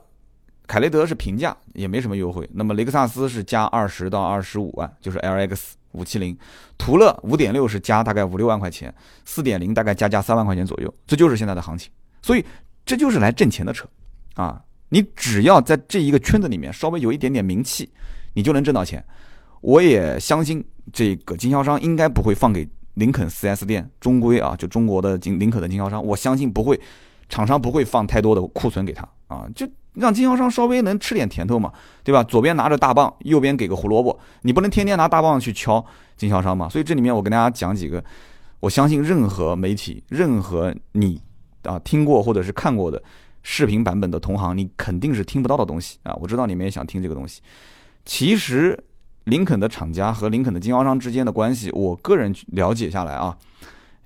[0.67, 2.49] 凯雷德是平价，也没什么优惠。
[2.53, 6.37] 那么雷克萨斯是加二十到二十五万，就是 L X 五七零，
[6.79, 8.95] 途乐五点六是加大概五六万块钱，
[9.25, 11.91] 四点零大概加价三万块钱左右，这就是现在的行情。
[12.23, 12.45] 所以
[12.87, 13.87] 这就是来挣钱的车
[14.35, 14.63] 啊！
[14.89, 17.91] 你只要在这一个圈子里面稍微有一点点名气，
[18.35, 19.05] 你就能挣到钱。
[19.61, 26.81] 我也相信这个经销商应该不会放给林肯 4S 店，中规啊，就中国的经林肯的经销商，我相信不会，
[27.29, 32.23] 厂商不会放太多的库存给他啊，就让经销商稍微能吃点甜头嘛，对吧？
[32.25, 35.85] 左边拿着大棒，右边给个胡萝卜，你不能天天拿大棒去敲
[36.17, 36.69] 经销商嘛。
[36.69, 38.03] 所以这里面我跟大家讲几个，
[38.61, 41.21] 我相信任何媒体、任何你
[41.63, 43.03] 啊听过或者是看过的
[43.43, 46.15] 视频版本的同行，你肯定是听不到的东西啊。
[46.21, 47.41] 我知道你们也想听这个东西，
[48.05, 48.79] 其实。
[49.27, 53.39] 林肯的厂家和林肯的经销商之间的关系，我个人了解下来啊，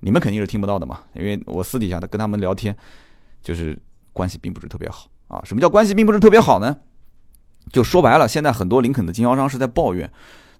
[0.01, 2.77] 你们肯定是听不到的嘛，因为我私底下的跟他们聊天，
[3.41, 3.75] 就是
[4.13, 5.41] 关系并不是特别好啊。
[5.43, 6.77] 什么叫关系并不是特别好呢？
[7.71, 10.11] 就说白了，现在很多林肯的经销商是在抱怨。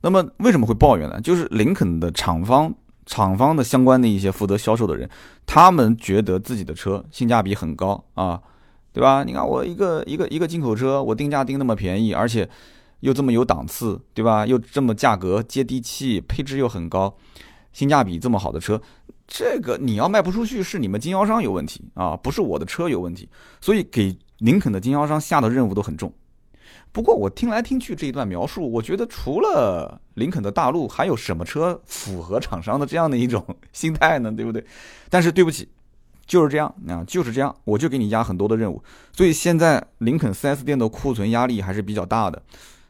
[0.01, 1.19] 那么为什么会抱怨呢？
[1.21, 2.73] 就是林肯的厂方、
[3.05, 5.09] 厂方的相关的一些负责销售的人，
[5.45, 8.41] 他们觉得自己的车性价比很高啊，
[8.93, 9.23] 对吧？
[9.23, 12.49] 你看我一个一个一个进口车，我定价定那么便宜，而且。
[13.01, 14.43] 又这么有档次，对吧？
[14.43, 17.15] 又这么价格接地气，配置又很高，
[17.71, 18.81] 性价比这么好的车，
[19.27, 23.29] 这个你要卖不出去，是你们经销商有问题啊，不是我的车有问题。
[23.61, 26.11] 所以给林肯的经销商下的任务都很重。
[26.91, 34.31] 不过我听来听去这一段描述，我觉得除了林肯的大陆，还有什么车符合厂商的这样的一种心态呢？
[34.31, 34.65] 对不对？
[35.09, 35.67] 但是对不起，
[36.25, 38.81] 就是这样啊，就是这样，我就给你压很多的任务。
[39.11, 42.41] 所以现在林肯 4S 店的库存压力还是比较大的。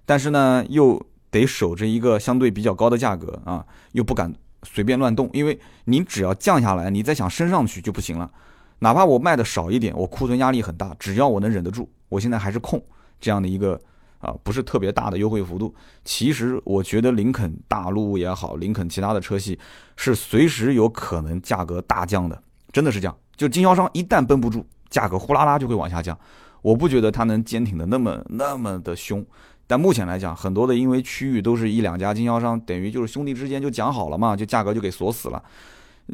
[0.06, 4.34] 但是呢，又得守着一个相对比较高的价格啊，又不敢
[4.64, 8.32] 随便乱动，因为你只要降下来，你再想升上去就不行了。
[8.80, 12.82] 哪怕我卖的少一点，我库存压力很大，只要我能忍得住，我现在还是空，
[13.20, 13.80] 这样的一个
[14.20, 15.74] 啊不是特别大的优惠幅度。
[16.06, 19.58] 其实我觉得林肯大陆也好，林肯其他的车系
[19.96, 23.18] 是随时有可能价格大降的，真的是这样。
[23.36, 26.18] 就经销商一旦绷不住，价格呼啦啦就会往下降。
[26.62, 29.26] 我不觉得它能坚挺的那么那么的凶。
[29.68, 35.44] 但目前来讲，很多的因为区域都是一两家经销商，等于就是兄弟之间就讲好了嘛，就价格就给锁死了。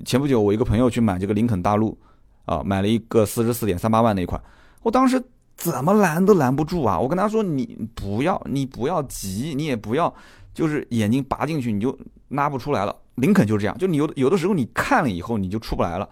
[0.03, 1.97] 前不久我一个朋友去买这个林肯大陆，
[2.45, 4.41] 啊，买了一个四十四点三八万那款，
[4.81, 5.23] 我当时
[5.55, 6.99] 怎么拦都拦不住啊！
[6.99, 10.13] 我跟他说：“你不要，你不要急，你也不要，
[10.53, 11.97] 就是眼睛拔进去你就
[12.29, 16.09] 拉不出来了。”林肯就是这样，就你有有的时候你看了以后你就出不来了。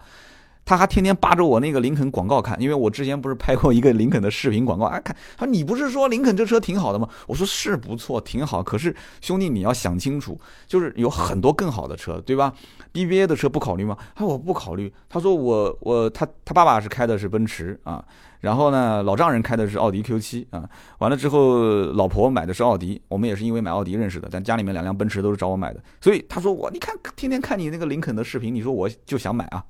[0.64, 7.08] 他还天天扒着我那个林肯广告看，因为我之前不是拍过一个林肯的视频广告，啊，看他说你不是说林肯这车挺好的吗？
[7.26, 8.62] 我说是不错，挺好。
[8.62, 12.52] 可是兄弟你要想清楚，就是有很多更好的车，对吧
[12.92, 13.96] ？BBA 的车不考虑吗？
[14.14, 14.92] 他说我不考虑。
[15.08, 18.04] 他说我我他他爸爸是开的是奔驰啊。
[18.42, 29.64] 然后呢，老丈人开的是奥迪 Q7 啊，完了之后，老婆买的是奥迪，我们也是因为买奥迪认识的，但家里面两辆奔驰都是找我买的，所以他说我，你看天天看你那个林肯的视频，你说我就想买啊，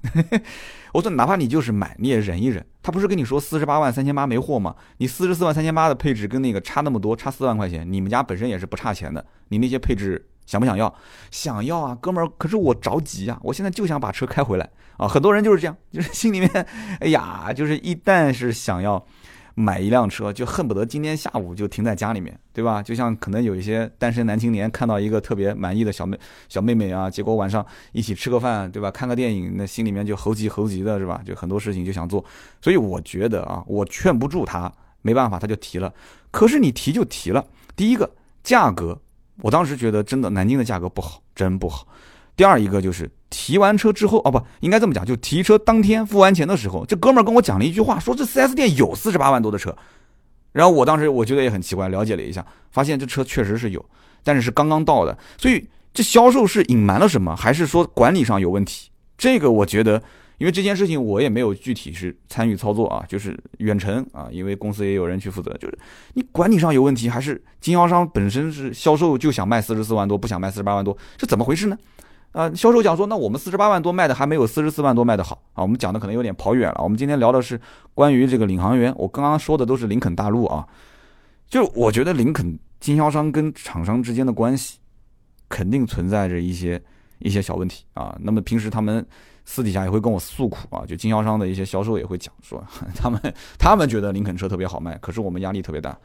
[0.93, 4.75] 我说哪怕你就是买，你也忍一忍，他不是跟你说四十八万三千八没货吗？
[4.97, 10.27] 你四十四万三千八的配置跟那个差那么多，差四万块钱，你们家本身也是不差钱的，你那些配置。
[10.45, 10.93] 想不想要？
[11.31, 12.29] 想要啊，哥们儿！
[12.37, 15.09] 可是我着急啊，我现在就想把车开回来啊！
[15.09, 16.48] 很多人就是这样，就是心里面，
[17.00, 19.05] 哎呀，就是一旦是想要
[19.55, 22.83] 买一辆车，就恨不得今天下午就停在家里面，对吧？
[22.83, 28.90] 就像可能有一些单身男青年看到一个特别满意的小妹小妹妹啊，结果晚上一起吃个饭，对吧？
[28.90, 31.20] 看个电影，那心里面就猴急猴急的，是吧？
[31.24, 32.24] 就很多事情就想做。
[32.61, 35.92] 所以我觉得啊，我劝不住他，没办法，他就提了。
[36.31, 37.44] 可是你提就提了，
[37.76, 38.11] 第一个
[38.42, 38.98] 价格。
[39.40, 41.87] 我当时觉得真的南京的价格不好，真不好。
[42.37, 49.77] 第二一个就是提完车之后，哦不，应该这么讲，就提车当天付完钱的时候，这哥们儿跟我讲了一句话，说这 4S 店有四十八万多的车。
[50.53, 53.85] 然后我当时我觉得也很奇怪，了解了一下，发现这车确实是有，
[54.23, 55.16] 但是是刚刚到的。
[55.38, 58.90] 所以这销售是隐瞒了什么，还是说管理上有问题？
[59.16, 60.03] 这个我觉得。
[60.38, 65.79] 因为这件事情我也没有具体是参与操作啊，就是远程啊，因为公司也有人去负责，就是
[66.14, 71.79] 你管理上有问题，还是经销商本身是销售就想卖四十四万多，不想卖四十八万多，这怎么回事呢？
[72.33, 77.61] 啊，销售讲说，那我们四十八万多卖的还没有四十四万多卖的好啊，我们讲的可能有点跑远了，我们今天聊的是
[77.95, 80.66] 关于这个领航员，我刚刚说的都是林肯大陆啊，
[81.49, 84.79] 就我觉得林肯经销商跟厂商之间的关系
[85.49, 86.83] 肯定存在着一些
[87.21, 89.07] 一些小问题啊，那么平时他们。
[89.45, 92.64] 私底下也会跟我诉苦啊，就经销商的一些销售也会讲说，
[92.95, 93.21] 他们
[93.59, 95.99] 他们觉得林肯车特别好卖，可是我们压力特别大。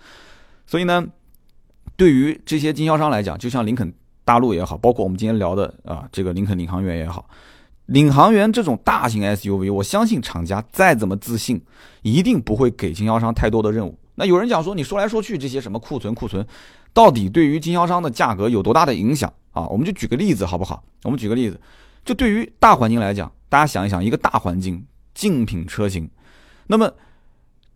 [0.65, 1.05] 所以呢，
[1.95, 3.93] 对于这些经销商来讲，就像林肯
[4.27, 7.25] 大陆也好，包括我们今天聊的啊这个林肯领航员也好，
[7.85, 11.61] 领航员这种大型 SUV，我相信厂家再怎么自信，
[12.01, 13.97] 一定不会给经销商太多的任务。
[14.15, 16.45] 那有人讲说，你说来说去这些什么库存库存，
[16.91, 19.65] 到底对于经销商的价格有多大的影响啊？
[19.67, 20.83] 我们就举个例子好不好？
[21.03, 21.57] 我们举个例子。
[22.03, 26.09] 就对于大环境来讲，大家想一想，一个大环境竞品车型，
[26.67, 26.91] 那么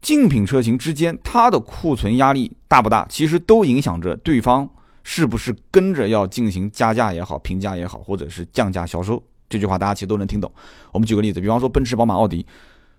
[0.02, 3.06] 竞品车型之间它的库存压力大不大？
[3.10, 4.70] 其实都影响着对方
[5.04, 9.22] 是不是跟着要进行加价也好、平价也好，或者是降价销售。
[9.50, 10.52] 这句话大家其实都能听懂。
[10.92, 12.46] 我们举个例子，比方说奔驰、宝马、奥迪，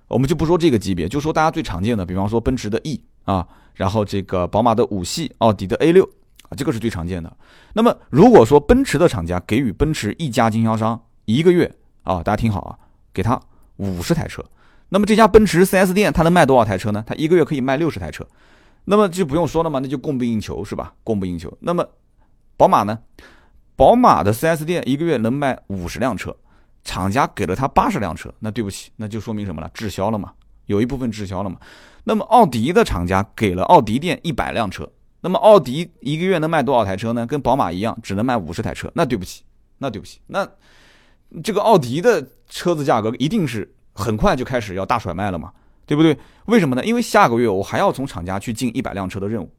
[0.09, 6.05] 我们就不说这个级别，就说大家最常见的，比方说奔驰的 E 啊，然后这个宝马的五系、奥迪的 A 六
[6.49, 7.35] 啊，这个是最常见的。
[7.73, 12.79] 那么如果说奔驰的厂家给予奔驰一家经销商，一个月啊，大家听好啊，
[13.15, 13.41] 给他
[13.77, 14.45] 五十台车，
[14.91, 17.03] 那么这家奔驰 4S 店它能卖多少台车呢？
[17.07, 18.27] 它一个月可以卖六十台车，
[18.85, 20.95] 那么就不用说了嘛，那就供不应求是吧？
[21.05, 21.53] 供不应求。
[21.61, 21.87] 那么
[22.57, 22.99] 宝马呢？
[23.77, 26.37] 宝马的 4S 店一个月能卖五十辆车，
[26.85, 29.71] 厂家给了他八十辆车，那对不起，那就说明什么了？
[29.73, 30.33] 滞销了嘛，
[30.67, 31.57] 有一部分滞销了嘛。
[32.05, 34.91] 那么奥迪的厂家给了奥迪店一百辆车，
[35.21, 37.27] 那么奥迪一个月能卖多少台车呢？
[37.27, 39.43] 跟宝马一样，只能卖五十台车，那对不起，
[39.79, 40.49] 那对不起，那。
[41.43, 45.51] 这个奥迪的车子价格一定是很快就开始要大甩卖了嘛，
[45.93, 46.17] 对不对？
[46.47, 46.83] 为什么呢？
[46.83, 49.51] 因为下个月我还要从厂家去进一百辆车的任务，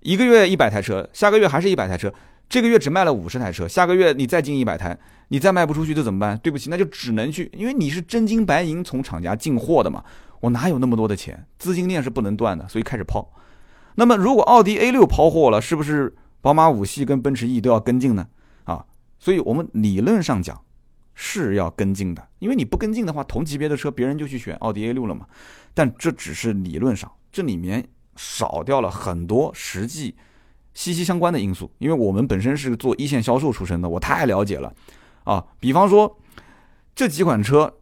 [0.00, 2.12] 一个月一百台车，下个月还是一百台车，
[2.48, 6.36] 这个月只卖了五十台车，下个月你再进一百台，你再卖不出去，这怎么办？
[6.38, 10.02] 对不起，那就只能去，因为你是真金白银从厂家进货的嘛，
[10.40, 11.46] 我哪有那么多的钱？
[11.56, 13.24] 资金链是不能断的，所以开始抛。
[13.94, 18.26] 那么如果奥迪 A 六抛货了，是不是宝马五系跟奔驰 E 都要跟进呢？
[18.64, 18.84] 啊，
[19.20, 20.60] 所以我们理论上讲。
[21.14, 25.26] 是要跟进的，因为你不跟进的话，同级别的车别人就去选奥迪 A 六了嘛。
[25.72, 30.14] 但这只是理论上，这里面少掉了很多实际
[30.72, 31.70] 息息相关的因素。
[31.78, 34.72] 因为我们本身是做一线销售出身的，我太了解了
[35.24, 35.44] 啊。
[35.58, 36.18] 比方说
[36.94, 37.72] 这几款车，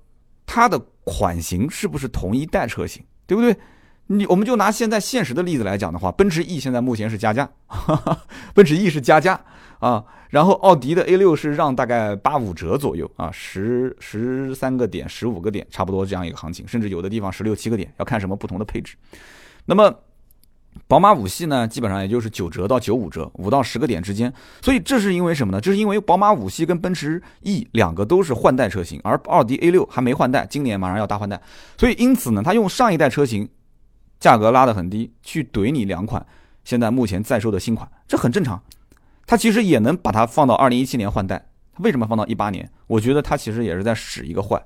[0.46, 3.56] 它的款型是不是同一代车型，对不对？
[4.08, 8.20] 你我们就拿现在现实的例子来讲的话，奔驰 E 现在目前是加价，哈 哈
[8.52, 9.42] 奔驰 E 是加价
[9.82, 18.94] 啊，然后奥迪的 A 六是让大概八五折左右啊，十十三个点、十五个点，差不多这样一个行情，甚至有的地方十六七个点，要看什么不同的配置。
[19.64, 19.92] 那么
[20.86, 24.32] 宝马五系呢，基本上也就是九折到九五折，五到十个点之间。
[24.60, 25.60] 所以这是因为什么呢？
[25.60, 31.42] 这是因为宝马五系跟奔驰 E 两个都是换代车型，而奥迪 A 六还没换代，今年马上要大换代。
[31.76, 33.48] 所以因此呢，它用上一代车型
[34.20, 36.24] 价格拉得很低，去怼你两款
[36.62, 38.62] 现在目前在售的新款，这很正常。
[39.26, 42.70] 它其实也能把它放到二零一七年换代，它为什么放到一八年？
[42.86, 44.62] 我觉得它其实也是在使一个坏。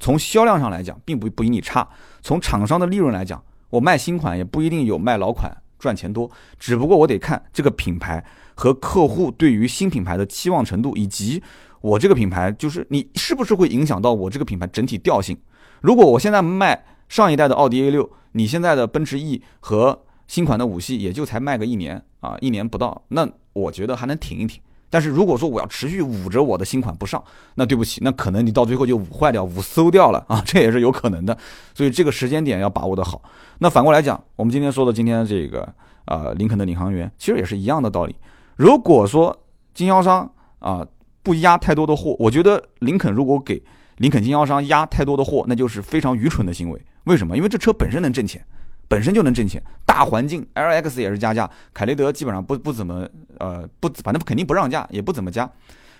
[0.00, 1.82] 从销量上来讲，并不不比你差；
[2.22, 3.42] 从厂商的利润来讲。
[3.70, 11.42] 我卖新款也不一定有卖老款赚钱多，只不过我得看这个品牌和客户对于新品牌的期望程度，以及
[11.82, 15.36] 我这个品牌就是你是不是会影响到我这个品牌整体调性。
[15.82, 24.60] 如果我现在卖上一代的奥迪 A 六，你现在的奔驰 E 和新款的五系也就才卖个一年啊，一年不到，那我觉得还能挺一挺。
[24.90, 27.22] 但是如果说我要持续捂着我的新款不上，
[27.56, 31.36] 那对不起，那可能你到最后就捂坏掉、捂馊掉了 啊，这也是有可能的。
[31.74, 33.20] 所以这个时间点要把握的好。
[33.58, 35.68] 那反过来讲，我们今天说的今天这个
[36.06, 38.16] 啊，林肯的领航员其实也是一样的道理。
[38.56, 39.38] 如果说
[39.74, 40.86] 经销商啊
[41.22, 43.62] 不压太多的货，我觉得林肯如果给
[43.98, 46.80] 林肯经销商压太多的货，那就是非常愚蠢的行为。
[47.04, 47.36] 为什么？
[47.36, 48.42] 因为这车本身能挣钱。
[48.88, 55.48] 本身就能挣钱，大环境，L X 也是加价，凯雷德基本上不不怎么，呃，不，反正肯定不让价，也不怎么加。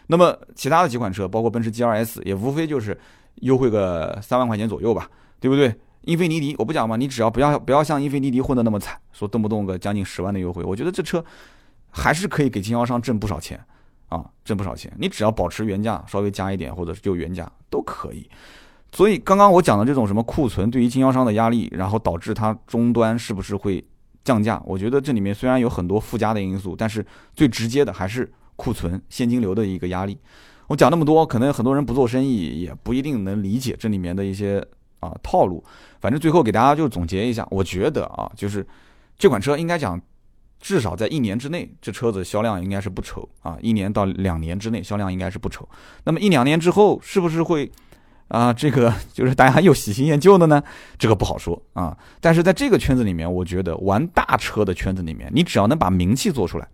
[0.06, 2.98] 那么其他的几款车，包括奔驰 G R S，也无非就是
[3.36, 5.74] 优惠个三万块钱左右吧，对不对？
[6.02, 11.22] 英菲尼迪，我不讲嘛，你只要不要不要像英菲尼迪混的那么惨，说动不动个将近十万的优惠，我觉得这车
[11.90, 13.62] 还是可以给经销商挣不少钱
[14.08, 14.90] 啊，挣不少钱。
[14.96, 18.30] 你只要保持原价，稍微加一点，或者是就原价都可以。
[18.90, 23.84] 所以刚刚我讲的这种什么库存对于经销商的压力，然后导致它终端是不是会
[24.24, 24.60] 降价？
[24.64, 30.18] 我觉得这里面虽然有很多附加的因素，但是最直接的还是库存现金流的一个压力。
[30.68, 34.66] 我讲那么多，可能很多人不做生意也不一定能理解这里面的一些
[35.00, 35.62] 啊套路。
[36.00, 38.66] 反正最后给大家就总结一下，我觉得啊，就是
[39.18, 40.00] 这款车应该讲
[40.60, 45.68] 至少在一年之内，这车子销量应该是不愁啊，一年到两年之内销量应该是不愁。
[46.04, 47.70] 那么一两年之后是不是会？
[48.28, 50.62] 啊，这个 就是大家又喜新厌旧的呢，
[50.98, 51.96] 这个不好说啊。
[52.20, 56.68] 但是在这个圈子里面，我觉得玩大车的圈子里面，你只要能把名气做出来，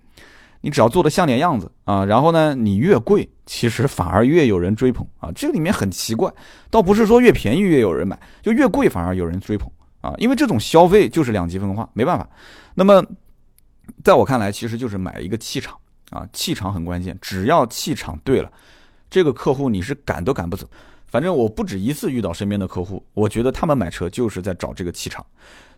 [0.61, 5.31] 你只要做的像点样子啊，然后呢，你越贵，其实反而越有人追捧啊。
[5.35, 6.33] 这里面很奇怪，
[6.71, 10.13] 倒不是说越便宜越有人买，就越贵反而有人追捧啊。
[10.19, 12.29] 因为这种消费就是两极分化，没办法。
[12.75, 13.05] 那么，
[14.03, 15.77] 在我看来，其实就是买一个气场
[16.11, 18.51] 啊，气场很关键，只要气场对了，
[19.09, 20.67] 这个客户你是赶都赶不走。
[21.15, 25.25] 反正我不止一次遇到身边的客户，我觉得他们买车就是在找这个气场，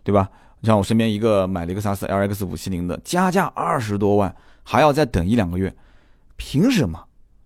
[0.03, 0.27] 对吧？
[0.63, 5.71] 像我身边一个买雷克萨斯 LX 五七零的，加价二十多万，还要再等一两个月，
[6.37, 6.99] 凭什么？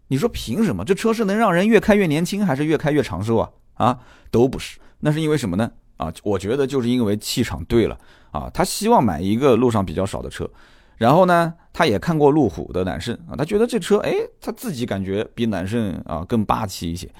[0.08, 0.86] 你说凭什么？
[0.86, 3.50] 这车是能让人越开越年轻，还是越开越长寿啊？
[3.74, 4.00] 啊，
[4.32, 5.70] 都不是，那是因为什么呢？
[5.98, 8.00] 啊，我觉得就是因为气场对了
[8.32, 8.50] 啊。
[8.54, 10.50] 他希望买一个路上比较少的车，
[10.96, 17.12] 然后呢，他也看过路虎的揽胜啊，他觉得这车，哎，他自己感觉比揽胜啊更霸气一些。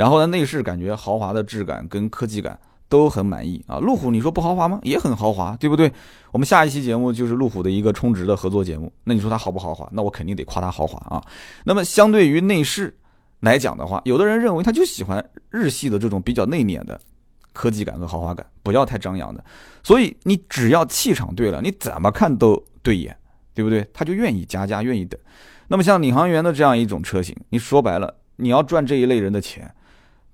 [0.00, 2.58] 然后呢，内饰感觉豪华的质感跟科技感
[2.88, 3.76] 都很满意啊。
[3.80, 4.80] 路虎你说不豪华吗？
[4.82, 5.92] 也很豪华，对不对？
[6.32, 8.90] 我们下一期节目就是路虎的一个充值的合作节目。
[9.04, 9.86] 那你说它豪不豪华？
[9.92, 11.22] 那我肯定得夸它豪华啊。
[11.64, 12.96] 那么相对于内饰
[13.40, 16.98] 来讲的话，有的人认为他就喜欢日系的这种比较内敛的
[17.52, 19.44] 科技感和豪华感，不要太张扬的。
[19.82, 23.14] 所以你只要气场对了，你怎么看都对眼，
[23.52, 23.86] 对不对？
[23.92, 25.20] 他就愿意加价，愿意等。
[25.68, 29.70] 那么像领航员的这样一种车型，你说白了，你要赚这一类人的钱。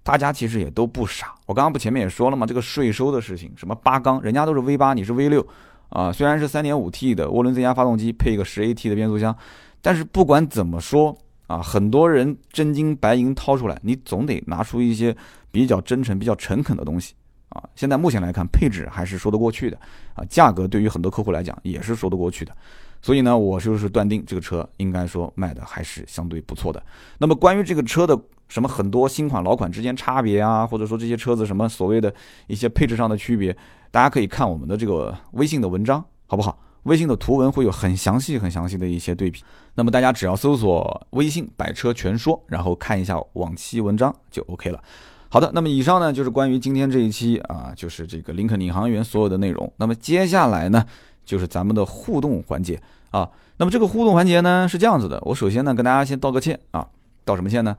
[0.06, 2.46] 大家其实也都不傻，我刚刚不前面也说了吗？
[2.46, 5.44] 这个税收的事情，什么八缸，人家都是 V 八，你是 V 六，
[5.88, 9.36] 啊，虽然是三点五 T 的涡轮增压发动机配一个十 AT 的变速箱，
[9.82, 15.14] 但是不管怎么说啊，很多人真金白银掏出来，你总得拿出一些
[15.50, 17.12] 比较真诚、比较诚恳的东西
[17.48, 17.60] 啊。
[17.74, 19.76] 现在目前来看，配置还是说得过去的
[20.14, 22.56] 啊，价格对于很多客户来讲也是说得过去的。
[23.02, 26.80] 所以呢，我就是断定这个车应该说卖的还是相对不错的。
[27.18, 28.16] 那么关于这个车的
[28.48, 32.12] 什么很多新款老款之间差别啊，或者说这些车子什么所谓的
[32.46, 33.56] 一些配置上的区别，
[33.90, 36.58] 大家可以看我们的这个微信的文章，好不好？
[36.84, 39.42] 微信的图文会有很详细、很详细的一些对比。
[39.74, 44.80] 那么大家只要搜索微信“百车全说”，然后看一下往期文章就 OK 了。
[45.28, 49.70] 好的，那么以上呢就是关于今天这一期啊，就是这个林肯领航员所有的内容。
[49.78, 50.84] 那么接下来呢？
[51.24, 56.86] 就是咱们的互动环节啊，那么这个互动环节呢是这样子的，我首先呢跟大家先道个歉啊，
[57.24, 57.76] 道什么歉呢？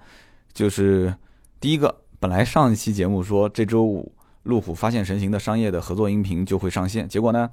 [0.58, 1.14] 就是
[1.60, 7.08] 第一个，本来上一期节目说这周五路虎发现神行的商业的合作音频就会上线。
[7.08, 7.48] 结果呢，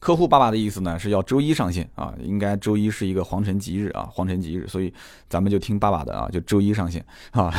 [0.00, 4.90] 客户爸爸的意思呢是要周一上线啊，应该周一是一个皇城吉日啊，皇城吉日，所以
[5.28, 7.52] 咱们就听爸爸的啊，就周一上线啊。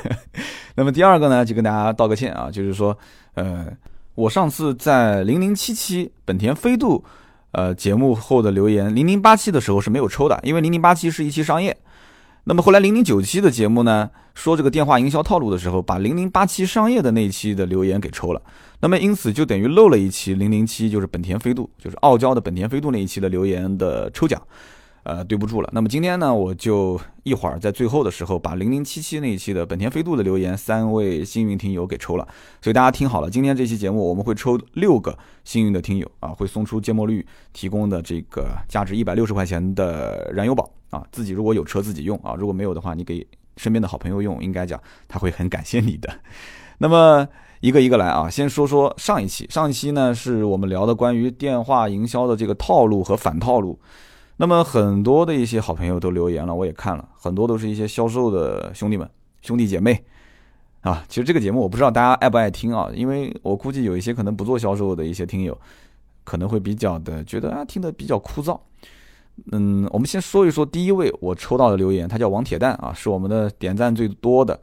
[0.76, 2.96] 那么第二个呢，就跟大家道个歉啊，就是说，
[3.34, 3.66] 呃，
[4.14, 7.04] 我上次在零零七七本田飞度
[7.50, 11.76] 呃节目后的留言，零零八七的时候是没有抽的，因为零零八七是一期商业。
[12.44, 18.42] 那么后来零零九期的节目呢，说这个电话营销套路的时候，把零零八七商业的那一期的留言给抽了。
[18.80, 24.42] 那么因此就等于漏了一期零零七，就是本田飞度，就是傲娇的本田飞度那一期的留言的抽奖，
[25.04, 25.70] 呃，对不住了。
[25.72, 32.28] 那么今天呢，我就一会儿在最后的时候把零零七七那一期的本田飞度的留言三位幸运听友给抽了。
[32.60, 40.70] 所以大家听好了，今天这期节目我们会抽六个幸运的听友啊，会送出芥末绿提供的这个价值一百六十块钱的燃油宝。
[40.90, 43.26] 啊，自己如果有车自己用啊，如果没有的话，你给
[43.56, 44.78] 身边的好朋友用，应该讲
[45.08, 46.08] 他会很感谢你的。
[46.78, 47.26] 那么
[47.60, 53.80] 一个一个来啊，先说说上一期，上一期呢是我们聊的关于电话营销的这个套路和反套路。
[54.36, 59.08] 那么很多的一些好朋友都留言了，我也看了很多都是一些销售的兄弟们、
[59.40, 60.04] 兄弟姐妹
[60.80, 61.04] 啊。
[61.08, 65.56] 其实这个节目我不知道大家爱不爱听啊，因为我估计有一些可能不做销售的一些听友
[66.24, 68.58] 可能会比较的觉得啊听得比较枯燥。
[69.52, 74.60] 嗯，我们先说一说第一位我抽到的留言，他叫王铁蛋啊，是我们的点赞最多的。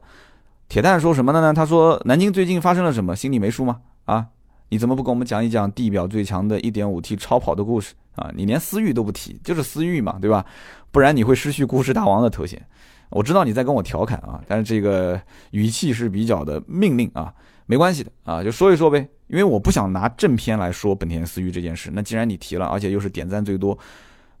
[0.68, 1.52] 铁蛋说什么的呢？
[1.52, 3.16] 他说南京最近发生了什么？
[3.16, 3.80] 心里没数吗？
[4.04, 4.26] 啊，
[4.70, 8.30] 你怎么不跟我们讲一讲地表最强的 1.5T 超跑的故事啊？
[8.34, 10.44] 你连思域都不提，就是思域嘛，对吧？
[10.90, 12.64] 不然你会失去故事大王的头衔。
[13.10, 17.34] 我知道你在跟我调侃啊，但是这个语气是比较的命令啊，
[17.66, 21.90] 没关系的啊，就说一说呗，因为我不想拿正片来说本田思域这件事。
[21.92, 23.76] 那既然你提了，而且又是点赞最多。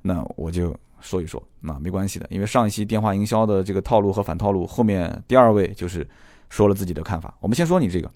[0.02, 6.08] 那我就说一说，那没关系的，因为上一期电话营销的这个套路和反套路，后面第二位就是
[6.48, 7.36] 说了自己的看法。
[7.40, 8.08] 我们先说你这个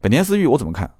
[0.00, 0.90] 本田思域，我怎么看？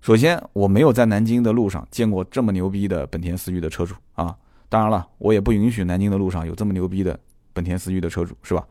[0.00, 4.36] 首先，我没有在南京的路上见过这么牛逼的本田思域的车主啊。
[4.68, 7.18] 当然了，我也不允许南京的路上有这么牛逼的
[7.52, 8.64] 本田思域的车主，是吧？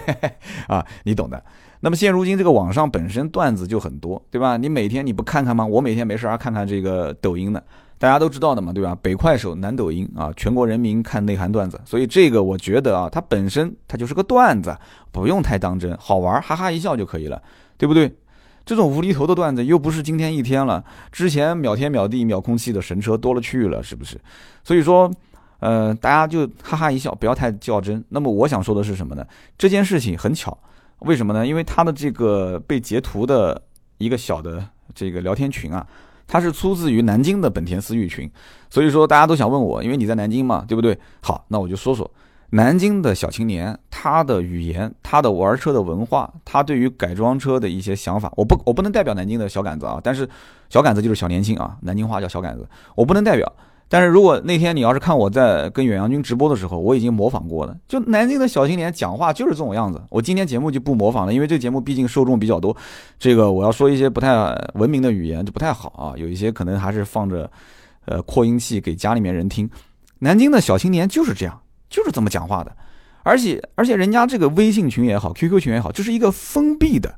[0.68, 1.42] 啊，你懂的。
[1.80, 4.56] 那么现如今这个网上本身段子就很多，对吧？
[4.56, 5.66] 你每天你不看看吗？
[5.66, 7.62] 我每天没事儿看看这个抖音的。
[7.96, 8.96] 大家都知道的嘛，对吧？
[9.00, 14.76] 北快手、南抖音啊，全国人民看内涵段子，所以这个我觉得啊，它本身它就是个段子，
[15.12, 17.42] 不用太当真，好玩，哈哈一笑就可以了，
[17.78, 18.12] 对不对？
[18.64, 24.20] 这种无厘头的段子又不是今天一天了，之前秒天秒地秒空气的神车多了去了，是不是？
[24.62, 25.10] 所以说，
[25.58, 28.04] 呃，大家就哈哈一笑，不要太较真。
[28.08, 29.26] 那么我想说的是什么呢？
[29.58, 30.56] 这件事情很巧，
[31.00, 31.46] 为什么呢？
[31.46, 33.60] 因为他的这个被截图的
[33.98, 35.86] 一个小的这个聊天群啊。
[36.26, 38.28] 它是出自于南京的本田思域群，
[38.70, 40.98] 所以说大家都想问我，因为你在南京嘛，对不对？
[41.20, 42.10] 好，那我就说说
[42.50, 50.28] 南京的小青年，他的语言，他的玩车的文化，他对于改装车的一些想法，我不我不能代表南京的小杆子啊，但是
[50.68, 53.52] 小杆子就是小年轻啊，南京话叫小杆子，我不能代表。
[53.86, 57.76] 但是如果那天你要是看我在跟远洋军直播的时候，我已经模仿过了。
[57.86, 60.00] 就南京的小青年讲话就是这种样子。
[60.08, 62.74] 我今天节目就不模仿了，因为这节目毕竟受众比较多，
[63.18, 64.34] 这个我要说一些不太
[64.74, 66.14] 文明的语言就不太好啊。
[66.16, 67.48] 有一些可能还是放着，
[68.06, 69.68] 呃，扩音器给家里面人听。
[70.18, 71.60] 南京的小青年就是这样，
[71.94, 72.76] 就是这么讲话的。
[73.22, 77.14] 而且而且人家这个微信群也好，QQ 群也好，就是一个封闭的。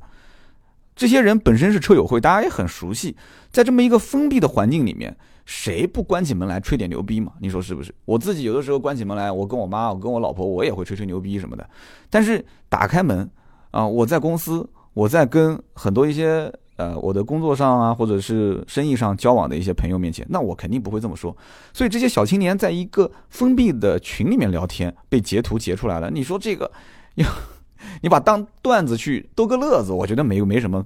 [0.95, 3.15] 这些人本身是车友会，大家也很熟悉，
[3.51, 5.17] 在这么一个封闭的环境里面。
[5.45, 7.31] 谁不关起门来吹点牛逼嘛？
[7.39, 7.95] 你说是不是？
[8.03, 11.69] 我自己有的时候关起门来，我跟我妈，我跟我老婆，我也会吹吹牛逼什么的。
[12.09, 13.29] 但是打开门
[13.71, 21.35] 啊，我在公司，我在跟很多一些呃我的工作上啊，或者是生意上交往的一些朋友面前，那我肯定不会这么说。
[21.73, 26.09] 所以这些小青年在一个封闭的群里面聊天，被截图截出来了。
[26.09, 26.71] 你说这个，
[27.15, 27.25] 你
[28.01, 30.85] 你把当段子去逗个乐子，我觉得没没什么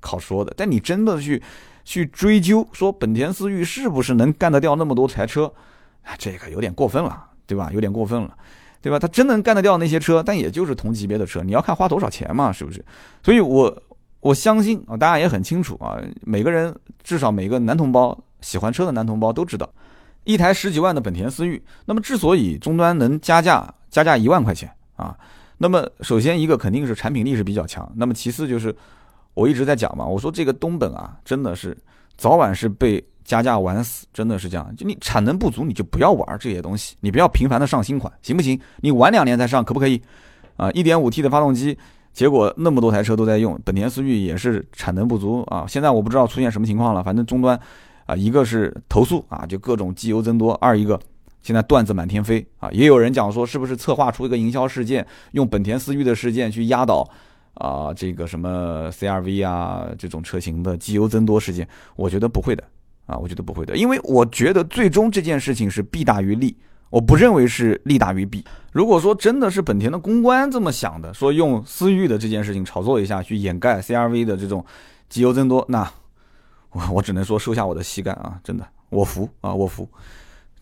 [0.00, 0.54] 好说的。
[0.56, 1.42] 但你真的去。
[1.82, 5.50] 去追究说本田思域是不是能干得掉那么多台车，
[6.18, 7.70] 这个有点过分了，对吧？
[7.72, 8.36] 有点过分了，
[8.82, 8.98] 对吧？
[8.98, 12.84] 他真能干得掉那些车，但也就是同级别的车，你要看花多少钱嘛，是不是？
[13.24, 13.82] 所以我
[14.20, 19.68] 我相信啊，大家也很清楚啊，每个人至少每个男同胞喜欢车的男同胞都知道，
[20.24, 25.16] 一台十几万的本田思域，那么之所以终端能加价加价一万块钱啊，
[25.58, 28.74] 那么首先一个肯定是产品力是比较强，那么其次就是。
[29.32, 31.74] 我一直在讲嘛，我说这个东本啊，真的是
[32.16, 34.74] 早晚是被加价玩死，真的是这样。
[34.76, 38.60] 就你产能不足，你就不要玩这些东西，你不要频繁的上新款，行不行？
[38.80, 40.02] 你晚两年再上，可不可以？
[40.56, 41.78] 啊，一点五 T 的发动机，
[42.12, 45.64] 结果那么多台车都在用，本田思域也是产能不足啊。
[45.68, 47.58] 现在我不知道出现什么情况了，反正终端
[48.06, 51.00] 啊，一个是投诉啊，就各种机油增多；二一个
[51.42, 57.08] 现在段子满天飞啊，也有人讲说是不是策划出一个营销事件，用本田思域的事件去压倒。
[57.54, 62.64] 啊，这个什么 CRV 啊这种车型的机油增多事件，我觉得不会的
[63.04, 66.56] 啊，我觉得不会的，因为我觉得最终这件事情是弊大于利，
[66.90, 68.44] 我不认为是利大于弊。
[68.72, 74.64] 如果说真的是本田的公关这么想的，说用思域的这件事情炒作一下去掩盖 CRV 的这种
[75.08, 75.90] 机油增多，那
[76.70, 79.88] 我我只能说收下我的膝盖啊，真的我服啊，我服。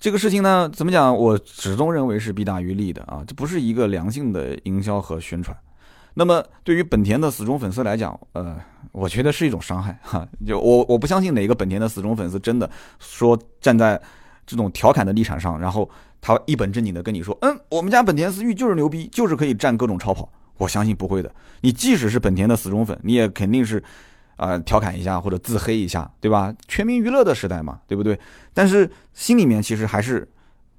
[0.00, 1.14] 这个事情呢，怎么讲？
[1.14, 5.56] 我始终认为是弊大于利的啊，这不是一个良性的营销和宣传。
[6.14, 8.56] 那么对于本田的死忠粉丝来讲，呃，
[8.92, 10.26] 我觉得是一种伤害哈。
[10.46, 12.68] 就我我不相信哪个本田的死忠粉丝真的
[12.98, 14.00] 说站在
[14.46, 15.88] 这种调侃的立场上，然后
[16.20, 20.30] 他一本正经的跟你说，嗯，我们家本田思域就是牛逼，就是可以占各种超跑。
[20.56, 21.32] 我相信不会的。
[21.60, 23.82] 你即使是本田的死忠粉，你也肯定是。
[24.38, 26.54] 啊，调侃一下或者自黑一下，对吧？
[26.68, 28.16] 全民娱乐的时代嘛，对不对？
[28.54, 30.28] 但是心里面其实还是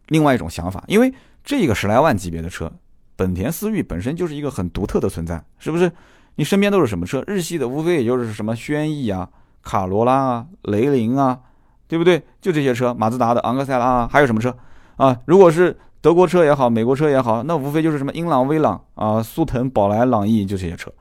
[0.08, 1.14] 另外一种想法，因为
[1.44, 2.72] 这个十来万级别的车，
[3.18, 5.92] 本田思域本身就是一个很独特的存在，是不是？
[6.36, 7.22] 你身边都是什么车？
[7.28, 9.28] 日系的无非也就是什么轩逸啊、
[9.62, 11.38] 卡罗拉啊、雷凌啊，
[11.86, 12.24] 对不对？
[12.40, 14.58] 就这些车，马自达的昂克赛拉啊，还有什么车
[15.00, 15.20] 啊？
[15.26, 20.92] 如果是德国车也好，美国车也好，那无非就是什么英朗、威朗啊、速腾、宝来、朗逸，就这些车，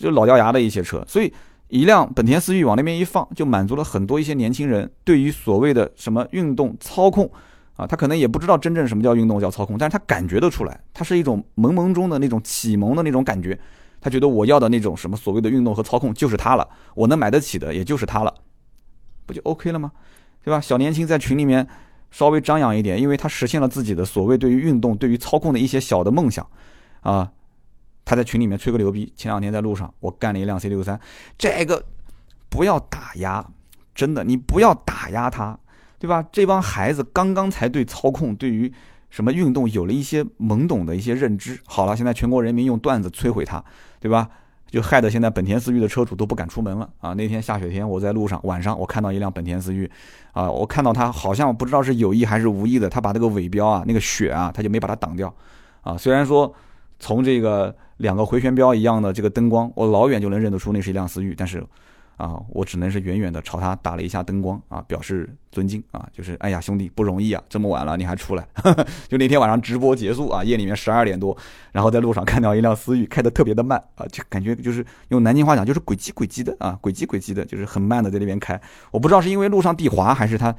[0.00, 1.30] 就老掉牙的一些车，所以。
[1.68, 7.28] 一辆本田思域往那边一放，就满足了很多一些年轻人对于所谓的什么运动操控
[7.74, 13.58] 啊，他可能也不知道真正什么叫运动叫操控，但是他感觉得出来，它是一种朦朦中的那种启蒙的那种感觉，
[14.00, 18.32] 他觉得我要的那种什么所谓的运动和操控就是它了，我能买得起的也就是它了，
[19.26, 19.90] 不就 OK 了吗？
[20.44, 20.60] 对吧？
[20.60, 21.66] 小年轻在群里面
[22.14, 26.48] 稍微张扬一点，因为他实现了自己的所谓对于运动、对于操控的一些小的梦想，
[27.00, 27.32] 啊。
[28.04, 31.00] 他在群里面吹个牛逼，前两天在路上我干了一辆 C 六三，
[31.36, 31.82] 这个
[32.48, 33.44] 不要打压，
[33.94, 35.58] 真的你不要打压他，
[35.98, 36.22] 对吧？
[36.30, 38.72] 这帮孩子刚刚才对操控、对于
[39.10, 43.64] 什么运动有了一些懵懂的一些认知，好了，现在全国人民用段子摧毁他，
[43.98, 44.28] 对吧？
[44.74, 47.14] 就害得现在本田思域的车主都不敢出门了啊！
[47.14, 49.88] 那天下雪天，我在路上晚上我看到一辆本田思域，
[50.32, 55.32] 啊，我看到他好像不知道是有意还是无意的，他把那个尾标啊，那个雪啊，他就没把它挡掉，
[55.82, 56.52] 啊，虽然说
[56.98, 57.74] 从这个。
[57.98, 61.64] 两个回旋镖一样的这个灯光，我老远就能认得出那是一辆思域，但是，
[62.16, 68.46] 啊，我只能是远远的朝他打了一下灯光啊，表示尊敬啊，就是哎呀兄弟不容易啊，这么晚了你还出来，
[69.08, 71.36] 就那天晚上直播结束啊，夜里面十二点多，
[71.72, 78.60] 然后在路上看到一辆思域开的特别的慢啊，就感觉就是用南京话讲就是鬼机鬼机的啊，鬼机鬼机的，就是很慢的在那边开，
[78.90, 80.54] 我不知道是因为路上地滑还是他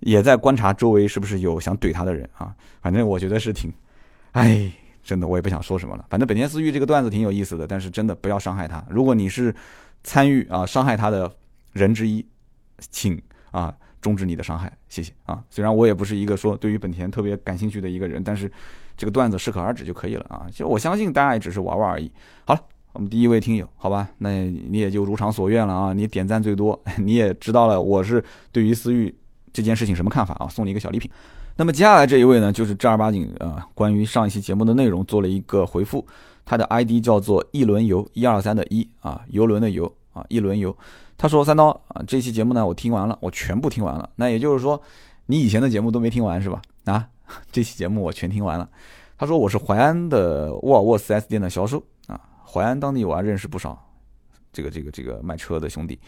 [0.00, 3.72] 也在观察周围是不是有想怼他的人啊，反正我觉得是挺，
[4.32, 4.72] 哎。
[5.04, 6.04] 真的，我也不想说什么了。
[6.10, 8.84] 反正本田思域这个段子挺有意思的，但是真的不要伤害他。
[8.90, 9.54] 如果你是
[10.08, 11.30] 参与啊伤害他的
[11.74, 12.24] 人之一，
[12.90, 15.44] 请啊终止你的伤害，谢谢啊。
[15.50, 18.50] 虽然我也不是一个说对于本田特别感兴趣的一个人，但是
[18.96, 20.46] 这个段子适可而止就可以了啊。
[20.50, 22.10] 其实我相信大家也只是玩玩而已。
[22.46, 22.60] 好了，
[22.94, 25.92] 我们第一位听友，好吧，那你也就如偿所愿了啊。
[25.92, 29.14] 你点赞最多， 你也知道了我是对于思域
[29.52, 31.10] 这件事情什么看法啊，送你一个小礼品。
[31.56, 36.06] 那么接下来这一位呢，就是正儿八经啊，关于上一期节目的内容做了一个回复。
[36.46, 40.76] 他的 ID 叫做一轮游一二三的一啊，游轮的游啊，一轮游。
[41.16, 44.08] 他说：“三刀啊，这期节目呢，我听完了，我全部听完了。
[44.16, 44.80] 那也就是说，
[45.26, 46.60] 你以前的节目都没听完是吧？
[46.84, 47.08] 啊，
[47.52, 48.68] 这期节目我全听完了。”
[49.16, 53.78] 他说：“我是淮安的沃尔沃 4S 店的销售啊，淮安当地我还认识不少
[54.52, 55.98] 这个这个这个卖车的兄弟。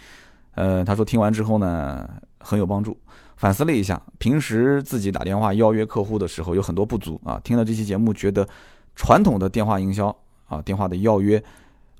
[0.55, 2.09] 呃，他说听完之后呢，
[2.39, 2.97] 很有帮助。”
[3.37, 7.41] 反思了一下，平时自己打电话邀约客户的时候有很多不足啊。
[7.43, 8.47] 听了这期节目，觉得
[8.95, 10.15] 传统的电话营销
[10.47, 11.43] 啊，电话的邀约，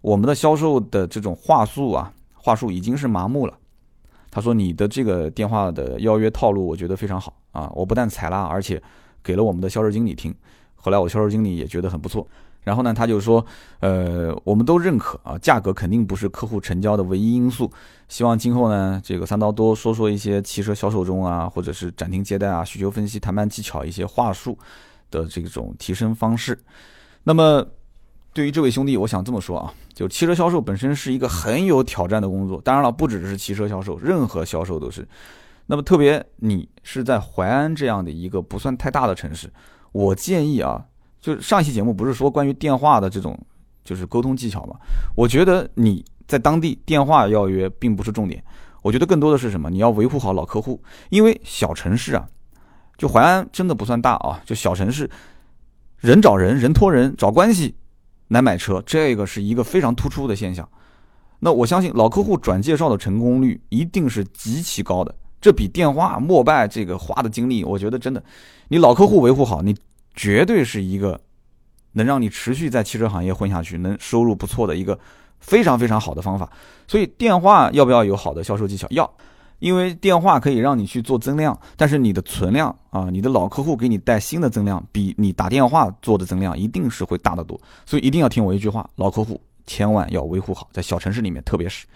[0.01, 3.55] 我们的销售的这种话术啊，话术已经是麻木了。
[4.31, 7.71] 他说你的这个电话的邀约套路，我觉得非常好啊。
[7.75, 8.81] 我不但采纳，而且
[9.23, 10.35] 给了我们的销售经理听。
[10.77, 12.27] 后来我销售经理也觉得很不错。
[12.63, 13.45] 然后呢，他就说，
[13.81, 17.71] 呃，我们都认可啊，价格肯定不是客户成交的唯一因素。
[18.07, 24.59] 希望今后呢，这个三刀多说说一些汽车销售中啊，或者是展厅接待啊、需求分析、谈判技巧一些话术
[25.11, 26.59] 的这种提升方式。
[27.25, 27.67] 那么，
[28.33, 32.61] 对于这位兄弟，我想这么说啊，就汽车销售本身是一个很有挑战的工作。
[32.63, 35.07] 当然了，不只是汽车销售，任何销售都是。
[35.67, 39.53] 那么，特别你是在淮安这样的一个不算太大的城市，
[39.93, 40.85] 我建议啊。
[41.21, 43.39] 就上一期节目不是说关于电话的这种
[43.85, 44.75] 就是沟通技巧嘛？
[45.15, 48.43] 我觉得你在当地电话邀约并不是重点，
[48.81, 49.69] 我觉得更多的是什么？
[49.69, 52.27] 你要维护好老客户，因为小城市啊，
[52.97, 55.11] 就淮安真的不算大啊，就小城市，
[55.99, 57.75] 人找人人托人找关系
[58.31, 60.69] 来买车，这个是一个非常突出的现象。
[61.39, 68.25] 那我相信老客户转介绍的成功率一定是极其高的，这比电话陌拜这个花的精力，我觉得真的，
[68.69, 69.77] 你老客户维护好你。
[70.13, 71.19] 绝对是一个
[71.93, 74.99] 能让你持续在汽车行业混下去，能收入不错的一个
[75.39, 76.51] 非常非常好的方法。
[76.89, 78.89] 所以电话要不要有好的销售技巧？
[78.91, 79.09] 要，
[79.61, 87.61] 因为电话可以让你去做增量，但是你的存量啊，你的老客户给你带新的增量，比你打电话做的增量一定是会大得多。
[87.87, 91.87] 所以一定要听我一句话，老客户千万要维护好，在小城市里面特别是。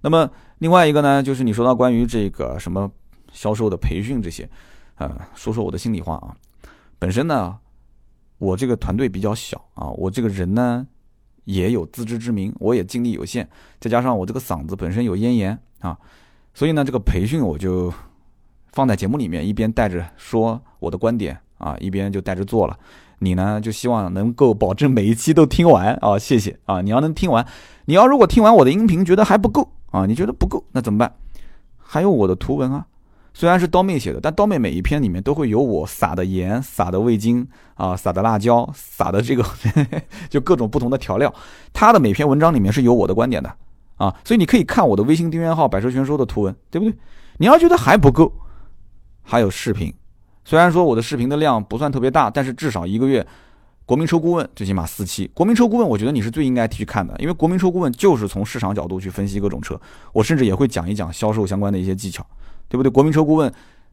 [0.00, 2.90] 那么另外一个呢，就是你说到关于这个什么
[3.32, 4.48] 销售的培训这些，
[4.96, 6.36] 呃，说说我的心里话啊。
[6.98, 7.56] 本身呢，
[8.38, 10.86] 我这个团队比较小啊，我这个人呢
[11.44, 13.48] 也有自知之明，我也精力有限，
[13.80, 15.96] 再加上我这个嗓子本身有咽炎啊，
[16.54, 17.92] 所以呢，这个培训我就
[18.72, 22.78] 放在节目里面，一边带着说我的观点啊，一边就带着做了。
[23.18, 26.80] 你呢，就希望能够保证每一期都听完啊，谢谢啊。
[26.80, 27.46] 你要能听完，
[27.84, 29.72] 你要如果听完我的音频觉得还不够。
[29.92, 31.14] 啊，你觉得不够，那怎么办？
[31.78, 32.86] 还有我的图文啊，
[33.34, 39.44] 虽然是刀妹写的，但刀妹每一篇里面都会有我撒的盐、撒的味精啊、撒的辣椒、撒的这个，
[40.30, 41.32] 就各种不同的调料。
[41.74, 43.54] 她的每篇文章里面是有我的观点的
[44.04, 46.98] 啊，所以你可以看我的微信订阅号“百车全说”的图文，对不对？
[47.38, 48.32] 你要觉得还不够，
[49.22, 49.94] 还有视频。
[50.44, 53.24] 虽然说我的视频的量不算特别大，但是至少一个月。
[53.84, 59.78] 国民车顾问最起码四期，国民车顾问我觉得你是最应该去看的，因为国民车顾问就是从市场角度去分析各种车，
[60.12, 62.24] 我甚至也会讲一讲销售相关的一些技巧，
[62.68, 62.88] 对不对？
[62.88, 63.52] 国民车顾问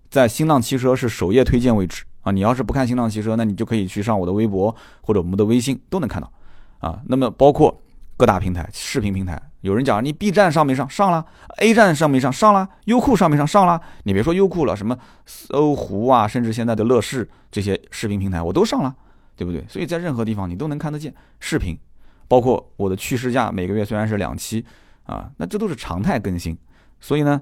[0.10, 6.32] 在新浪汽车是首页推荐位置啊，你要是不看新浪汽车，那你就可以去上我的微博或者我们的微信都能看到
[6.78, 7.02] 啊。
[7.08, 7.82] 那么包括
[8.16, 10.90] 各大平台视频平台，有人讲你 B 站上没上？
[10.90, 11.26] 上了
[11.58, 12.32] ，A 站上没上？
[12.32, 13.46] 上了，优酷上没上？
[13.46, 13.82] 上了。
[14.04, 18.96] 你别说优酷了，什么搜狐啊，甚至现在的乐视这些视频平台我都上了。
[19.36, 19.64] 对不对？
[19.70, 21.80] 所以在任何地方你都能看得见视频，
[22.28, 24.66] 包括我的去试驾，每个月虽然是两期
[25.06, 26.58] 啊，那这都是常态更新。
[27.00, 27.42] 所以呢，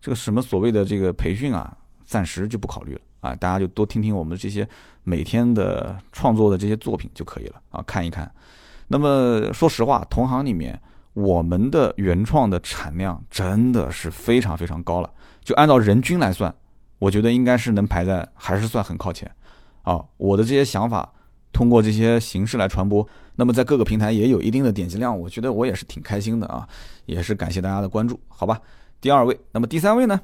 [0.00, 1.72] 这个什么所谓的这个培训啊，
[2.04, 4.68] 暂时就不考虑了啊，大家就多听听我们这些
[5.04, 8.28] 每天的创作的这些作品就可以了啊，看一看。
[8.88, 10.82] 那么说实话，同行里面
[11.20, 15.10] 我们的原创的产量真的是非常非常高了，
[15.42, 16.54] 就按照人均来算，
[16.98, 19.30] 我觉得应该是能排在还是算很靠前
[19.82, 20.04] 啊。
[20.16, 21.12] 我的这些想法。
[21.52, 26.66] 通过这些形式来传播，那么在各个平台也有一定的点击量，我觉得我也是挺开心的啊，
[27.06, 28.60] 也是感谢大家的关注，好吧。
[29.00, 30.18] 第二位，那么第三位呢，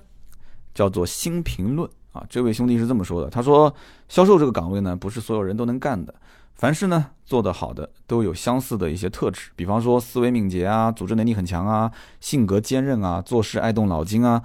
[0.73, 3.75] 叫做新评论啊，这位兄弟是这么说的，他说
[4.09, 6.15] 销售这个岗位呢，不是所有人都能干的，
[6.57, 14.43] 凡是呢做得好的都有相似的一些特质，比方说思维敏捷啊，组织能力很强啊，性格坚韧啊，做事爱动脑筋啊，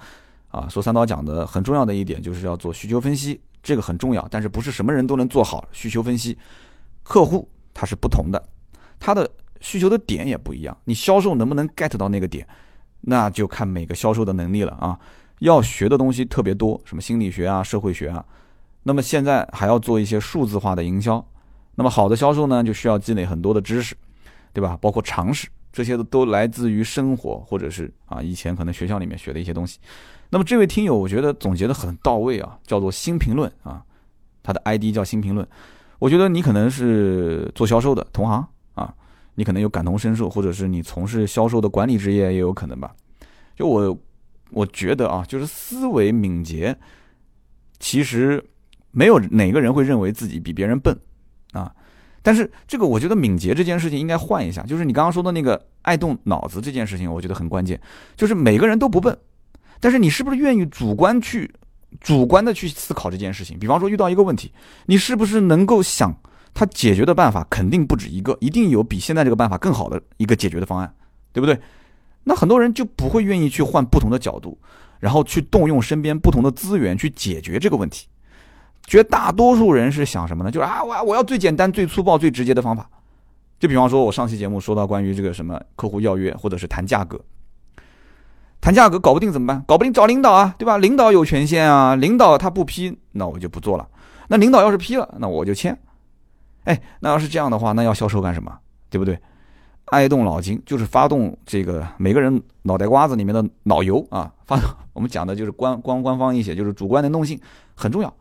[0.50, 6.36] 啊，说三刀讲的很重要的一点就是要做需求分析，这个很重要，但是不是什么人都能做好需求分析。
[7.02, 8.42] 客户他是不同的，
[9.00, 9.26] 他的
[9.60, 10.76] 需求的点也不一样。
[10.84, 12.46] 你销售能不能 get 到那个点，
[13.00, 14.98] 那就看每个销售的能力了啊。
[15.38, 18.22] 要学的东西特别多，什么心理学啊、社会学啊。
[18.82, 21.24] 那么现在还要做一些数字化的营销。
[21.82, 23.96] 那么好的销售呢，就需要积累很多的知识，
[24.52, 24.78] 对吧？
[24.80, 29.80] 包括常识，这些都来自于生活，或者是啊以前可能学校里面学的一些东西。
[30.30, 33.82] 那么这位听友，我觉得总结的很到位啊，叫做新评论啊，
[34.44, 35.44] 他的 ID 叫新评论。
[35.98, 38.94] 我觉得你可能是做销售的同行啊，
[39.34, 42.94] 你可能有感同身受，或者是你从事销售的管理职业也有可能吧。
[43.56, 43.98] 就我，
[44.50, 46.78] 我觉得啊，就是思维敏捷，
[47.80, 48.40] 其实
[48.92, 50.96] 没有哪个人会认为自己比别人笨。
[52.22, 57.80] 但是这个我觉得敏捷这件事情应该换一下，就是你刚刚说的那个爱动脑子这件事情，我觉得很关键。
[58.16, 59.16] 就是每个人都不笨，
[59.80, 61.50] 但是你是不是愿意主观去？
[62.00, 64.50] 主观的去思考这件事情，比方说遇到一个问题，
[64.86, 66.16] 你是不是能够想
[66.54, 67.46] 他解决的办法？
[67.50, 70.94] 肯定不止一个，一定有比现在这个办法更好的一个解决的方案，
[71.34, 71.60] 对不对？
[72.24, 74.58] 那很多人就不会愿意去换不同的角度，
[75.00, 78.06] 然后去动用身边不同的资源去解决这个问题。
[78.84, 80.50] 绝大多数人是想什么呢？
[80.50, 82.88] 就是啊，我我要最简单、最粗暴、最直接的方法。
[83.58, 87.20] 就比方说，我上期节目说到关于这个什么客户要约或者是谈价格。
[88.60, 89.64] 谈价格搞不定怎么办？
[89.66, 90.78] 搞不定找领导啊，对吧？
[90.78, 93.88] 领导有权限啊，领导他不批，那我就不做了。
[94.28, 95.76] 那领导要是批了，那我就签。
[96.64, 98.56] 哎，那要是这样的话，那要销售干什么？
[98.88, 99.18] 对不对？
[99.86, 104.32] 爱动脑筋就是发动这个每个人脑袋瓜子里面的脑油啊。
[104.46, 107.38] 发动我们讲的就是官官官方一些，就是主观能动性
[107.74, 108.14] 很重要。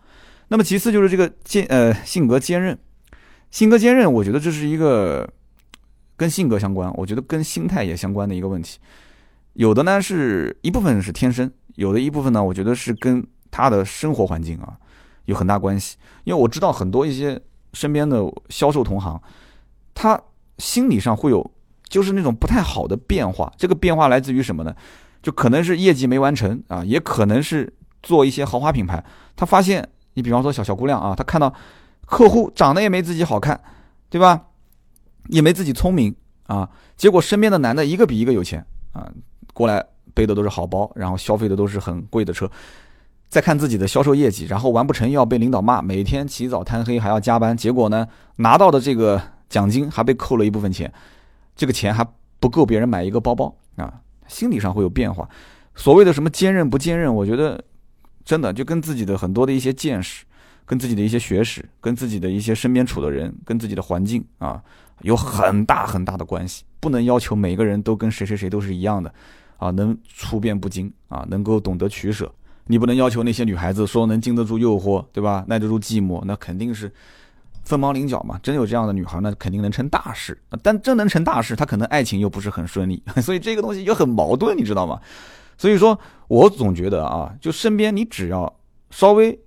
[0.52, 2.78] 那么其次就是这个坚呃性格坚韧，
[3.52, 5.26] 性格坚韧，我觉得这是一个
[6.18, 8.78] 跟性格相关，我觉得跟心态也相关的一个问题。
[9.54, 14.78] 有的呢是一部分是天生，有的一部分呢，我觉得是跟他的生活环境啊
[15.24, 15.96] 有很大关系。
[16.26, 17.42] 因为我知道很多一些
[17.72, 19.22] 身边的销售同行，
[19.94, 20.22] 他
[20.58, 21.50] 心理上会有
[21.88, 23.50] 就是那种不太好的变化。
[23.56, 24.76] 这个变化来自于什么呢？
[25.24, 27.74] 就可能是业绩没完成啊，也可能是
[28.04, 29.02] 做一些豪华品牌，
[29.38, 31.54] 他发现你比方说小小姑娘啊，她看到
[32.06, 33.60] 客户长得也没自己好看，
[34.10, 34.42] 对吧？
[35.30, 36.14] 也没自己聪明
[36.48, 39.10] 啊，结果身边的男的一个比一个有钱啊，
[39.54, 42.50] 过来背的都是好包，然后消费的都是很贵的车，
[43.30, 48.06] 再看自己的销售业绩，然后完不成又要被领导骂，每天起早贪黑还要加班，结果呢
[48.38, 50.92] 拿到的这个奖金还被扣了一部分钱，
[51.56, 52.06] 这个钱还
[52.40, 53.94] 不够别人买一个包包啊，
[54.28, 55.30] 心理上会有变化。
[55.76, 57.64] 所谓的什么坚韧不坚韧，我觉得
[58.32, 60.24] 真的就跟自己的很多的一些见识。
[60.64, 64.62] 跟自己的一些学识，跟自己的一些身边处的人，跟自己的环境啊，
[65.02, 66.64] 有很大很大的关系。
[66.80, 69.14] 不能要求每个人都跟谁谁谁都是一样的，
[69.58, 72.32] 啊，能处变不惊啊，能够懂得取舍。
[72.68, 75.44] 你不能要求那些女孩子说能经得住诱惑，对吧？
[75.46, 76.90] 耐得住寂寞，那肯定是
[77.66, 78.40] 凤毛麟角嘛。
[78.42, 80.40] 真有这样的女孩，那肯定能成大事。
[80.64, 85.02] 但真能成大事，她可能爱情又不是很顺利， 所以这个东西就很矛盾，你知道吗？
[85.62, 88.52] 所以说我总觉得啊，就身边你只要
[88.90, 89.40] 稍微。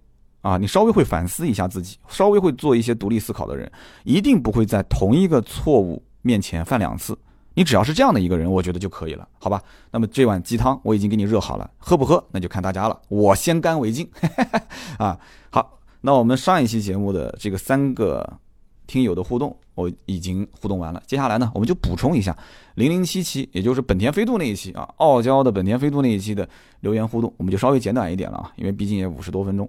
[0.42, 7.18] 啊，你稍微会反思一下自己，稍微会做一些独立思考的人，一定不会在同一个错误面前犯两次。
[7.54, 9.58] 你只要是这样的一个人，我觉得就可以了，好吧？
[9.90, 13.00] 那么这碗鸡汤我已经给你热好了，喝不喝那就看大家了。
[13.08, 14.06] 我先干为敬。
[15.00, 18.38] 啊，好，那我们上一期节目的这个三个
[18.86, 21.02] 听友的互动，我已经互动完了。
[21.06, 22.36] 接下来呢，我们就补充一下
[22.74, 26.48] 零零七期，也就是本田飞度那一期啊，傲娇的本田飞度那一期的
[26.80, 29.68] 留言互动，我们就稍微简短一点了啊，因为毕竟也五十多分钟。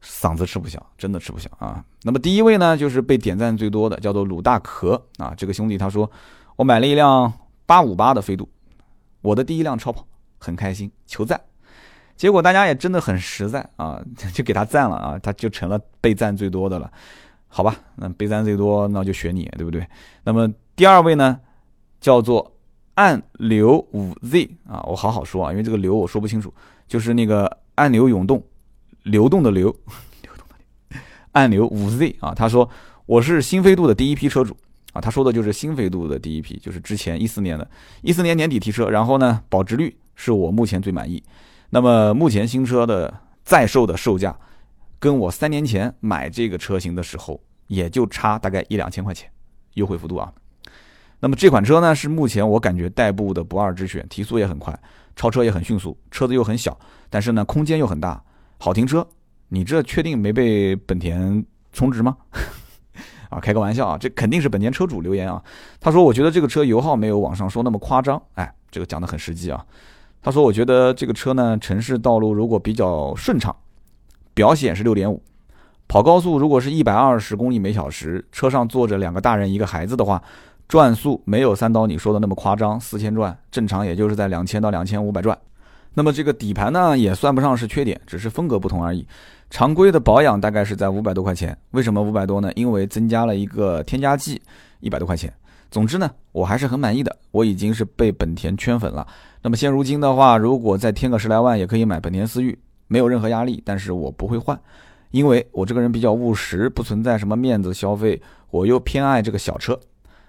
[0.00, 1.84] 嗓子吃不消，真的吃不消啊！
[2.04, 5.34] 那么第一位呢，就是被点赞最多的，叫做鲁大壳啊。
[5.36, 6.08] 这个兄弟他说，
[6.54, 7.32] 我买了一辆
[7.66, 8.48] 八五八的飞度，
[9.22, 10.06] 我的第一辆超跑，
[10.38, 11.40] 很开心，求赞。
[12.16, 14.00] 结果大家也真的很实在啊，
[14.32, 16.88] 就给他赞了啊，他就成了被赞最多的了。
[17.48, 19.86] 好吧，那被赞最多，那就选你，对不对？
[20.24, 21.40] 那么第二位呢，
[22.00, 22.54] 叫做
[22.94, 26.52] 暗流五 Z 啊，我好好说啊，因为这个流我说不清楚，
[26.86, 28.42] 就是那个暗流涌动。
[29.04, 29.74] 流动的流，
[30.22, 30.56] 流动的
[30.90, 31.00] 流，
[31.32, 32.68] 暗流五 Z 啊，他说
[33.06, 34.54] 我是新飞度的第一批车主
[34.92, 37.66] 啊，他说的就是新飞度的第一批，就是之前一四年的，
[38.02, 41.22] 一四年年底提车，然后呢，保值率是我目前最满意。
[41.70, 43.12] 那么目前新车的
[43.44, 44.36] 在售的售价，
[44.98, 49.30] 跟我三年前买这个车型的时候，也就差大概一两千块钱
[49.74, 50.32] 优惠幅度啊。
[51.20, 54.78] 那么这款车呢，是目前我感觉代步的不二之选，提速也很快，
[55.16, 56.78] 超车也很迅速，车子又很小，
[57.10, 58.22] 但是呢，空间又很大。
[58.58, 59.06] 好停车，
[59.48, 62.16] 你这确定没被本田充值吗？
[63.30, 65.42] 啊，开个玩笑啊，这肯定是本田车主留言啊。
[65.80, 69.64] 他说：“我觉得这个车油耗没有网上说那么夸张。”哎，这个讲的很实际啊。
[70.22, 73.54] 他说：“我觉得这个车呢，城市道路如果比较顺畅，
[74.38, 75.20] 表显是六点五，
[75.88, 80.22] 跑高速如果是一百二十公里每小时，车上坐着两个大人一个孩子的话，
[80.68, 85.36] 转速没有三刀你说的那么夸张，四千转正常也就是在两千到两千五百转。”
[85.94, 89.04] 那么这个底盘呢，也算不上是缺点，只是风格不同而已。
[89.50, 91.58] 常规的保养大概是在五百多块钱。
[91.72, 92.52] 为什么五百多呢？
[92.54, 94.40] 因为增加了一个添加剂，
[94.78, 95.32] 一百多块钱。
[95.68, 97.16] 总之呢，我还是很满意的。
[97.32, 99.04] 我已经是被本田圈粉了。
[99.42, 102.56] 那么现如今的话，如果再添个十来万，也可以买本田思域，
[102.88, 103.62] 没有任何压力。
[103.64, 104.60] 但是我不会换，
[105.12, 108.20] 因为我这个人比较务实，不存在什么面子消费。
[108.50, 109.78] 我又偏爱这个小车，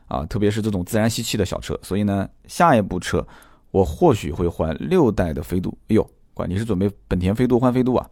[0.08, 1.80] 啊，特别是这种自然吸气的小车。
[1.82, 3.26] 所以呢，下一部车。
[3.72, 8.10] 我或许会换六代的飞度，哎呦，管你是准备本田飞度换飞度啊？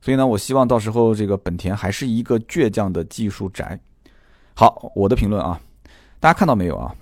[0.00, 3.78] 所以呢，我希望到时候这个本田还是一个倔强的技术宅。
[4.52, 5.60] 好，我的评论啊，
[6.18, 6.92] 大家看到没有啊？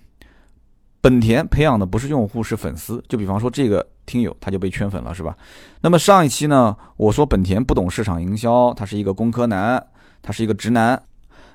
[1.00, 3.02] 本田培养的不是用户，是粉丝。
[3.08, 5.36] 就比方说这个听友，他就被圈粉了，是吧？
[5.82, 9.86] 那么上一期呢，我说本田不懂市场营销，他是一个工科男，
[10.22, 11.00] 他是一个直男。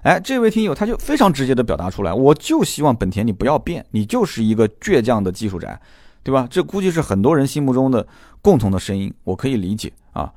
[0.03, 5.77] 哎，这位听友他就非常直接的表达出来，我就希望本田你不要变，你就是一个倔强的技术宅。
[6.25, 6.47] 对吧？
[6.49, 8.07] 这估计是很多人心目中的
[8.41, 10.31] 共同的声音，我可以理解啊。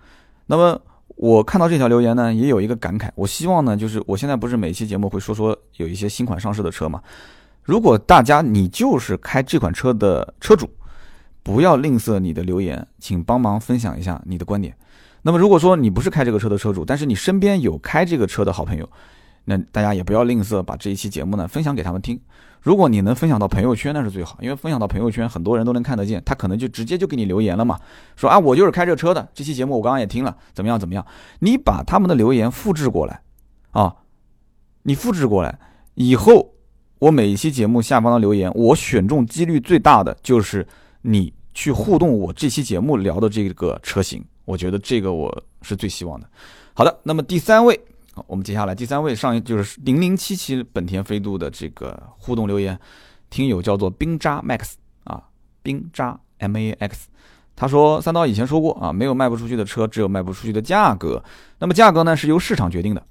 [0.47, 0.77] 那么
[1.15, 3.09] 我看到这条留言呢，也有一个感慨。
[3.15, 7.01] 我希望呢，就是我现在不是每期节目会说说有一些新款上市的车嘛？
[7.63, 10.69] 如果大家你就是开这款车的车主，
[11.47, 14.77] 不要吝啬你的留言，请帮忙分享一下你的观点。
[15.23, 18.91] 那么如果说你不是开这个车的车主，但是你身边有开这个车的好朋友，
[19.45, 22.21] 那大家也不要吝啬把这一期节目呢分享给他们听。
[22.61, 27.79] 如果你能分享到朋友圈，那是最好，因为分享到朋友圈，很多人都能看得见，他可能就直接就给你留言了嘛，
[28.17, 31.07] 说啊，我就是开这车的，这期节目我刚刚也听了，怎么样怎么样？
[31.39, 33.21] 你把他们的留言复制过来，
[33.71, 33.95] 啊，
[34.83, 35.57] 你复制过来
[35.95, 36.55] 以后，
[36.99, 40.67] 我每一期节目下方的留言，我选中几率最大的就是
[41.03, 46.29] 你去互动我这期节目聊的这个车型，我觉得这个我是最希望的。
[46.75, 47.81] 好的，那么第三位。
[48.27, 52.79] 我们接下来第三位上一就是零零七七本田飞度的这个互动留言，
[53.29, 54.73] 听友叫做冰渣 Max
[55.05, 55.23] 啊，
[55.63, 57.09] 冰渣 M A X，
[57.55, 61.23] 他说三刀以前说过啊，没有卖不出去的车，只有卖不出去的价格。
[61.59, 63.03] 那么价格呢是由市场决定的。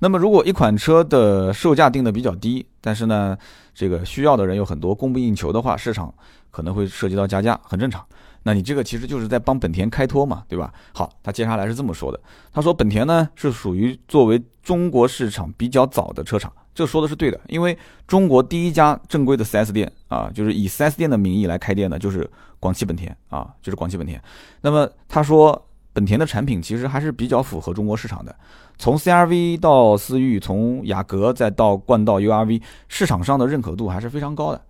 [0.00, 3.38] 那么如果一款车的售价定的比较低，但是呢，
[3.72, 6.12] 这个需要的人有很多，供不应求的话，市场
[6.52, 8.06] 可能会涉及到加价，很正常。
[8.44, 10.72] 那你这个其实就是在帮本田开脱嘛，对吧？
[10.92, 12.20] 好，他接下来是这么说的，
[12.52, 17.76] 他说本田呢是属于作为中国市场比较早的车厂，这说的是对的，因为
[18.06, 22.28] 中国第一家正规的 4S 店啊，就是以 4S 店的名义来开店的，就是
[22.58, 24.20] 广汽本田啊，就是广汽本田。
[24.60, 28.34] 那么他说本田的产品其实还是比较符合中国市场的，
[28.76, 34.60] 从 CRV 到思域，从雅阁再到冠道 URV，市场上的认可度还是非常高的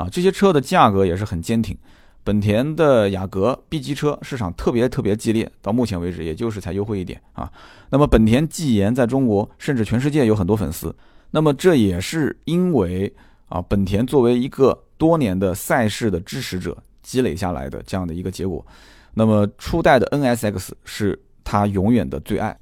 [0.00, 1.76] 啊，这些车的价格也是很坚挺。
[2.24, 7.50] 本田的雅阁 B 级车市场特别特别激烈，到目前为止也就是才优惠一点啊。
[7.90, 10.94] 那么本田技研在中国甚至全世界有很多粉丝，
[11.30, 13.12] 那么这也是因为
[13.48, 18.64] 啊本田作为一个多年的赛事的支持者积累下来的这样的一个结果。
[19.12, 22.56] 那么初代的 NSX 是他永远的最爱。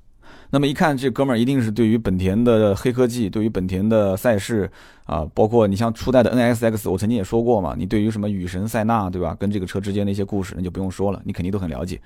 [0.51, 4.71] 那么一看这哥们儿一定是对于本田的黑科技，对于本田的赛事
[5.05, 9.37] 啊，包括你像初代的 NSX，我曾经也说过嘛，你对于什么雨神塞纳，对吧？
[9.39, 12.01] 跟这个车之间的一些故事，那就不用说了，你肯定都很了解。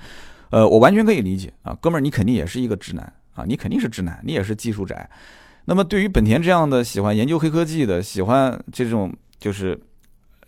[0.51, 5.09] 呃，我完全可以理解啊，哥们儿，你肯定也是一个直男啊，你肯定是直男，你也是技术宅。
[5.65, 9.81] 那么对于本田这样的喜欢研究黑科技的，喜欢这种就是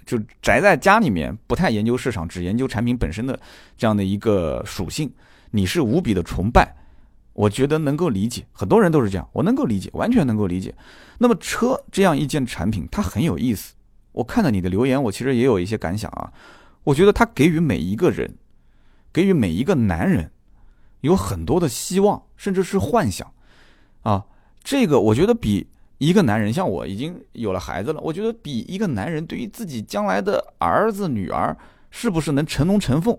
[0.05, 3.38] 就宅在家里面，不太研究市场，只研究产品本身的
[3.78, 5.09] 这样的一个属性，
[5.53, 6.74] 你是无比的崇拜。
[7.35, 10.74] 我觉得能够理解，很多人都是这样，我能够理解，完全能够理解。
[11.18, 13.74] 那么车这样一件产品，它很有意思。
[14.12, 16.32] 我看到你的留言，我其实也有一些感想啊。
[16.85, 18.37] 我觉得它给予每一个人，
[19.12, 20.30] 给予每一个男人，
[21.01, 23.28] 有很多的希望，甚至是幻想
[24.03, 24.24] 啊。
[24.62, 25.66] 这个我觉得比
[25.99, 31.57] 一个男人，像我已经有了孩子了，我觉得比一个男人对于自己将来的儿子女儿
[31.91, 33.18] 是不是能成龙成凤，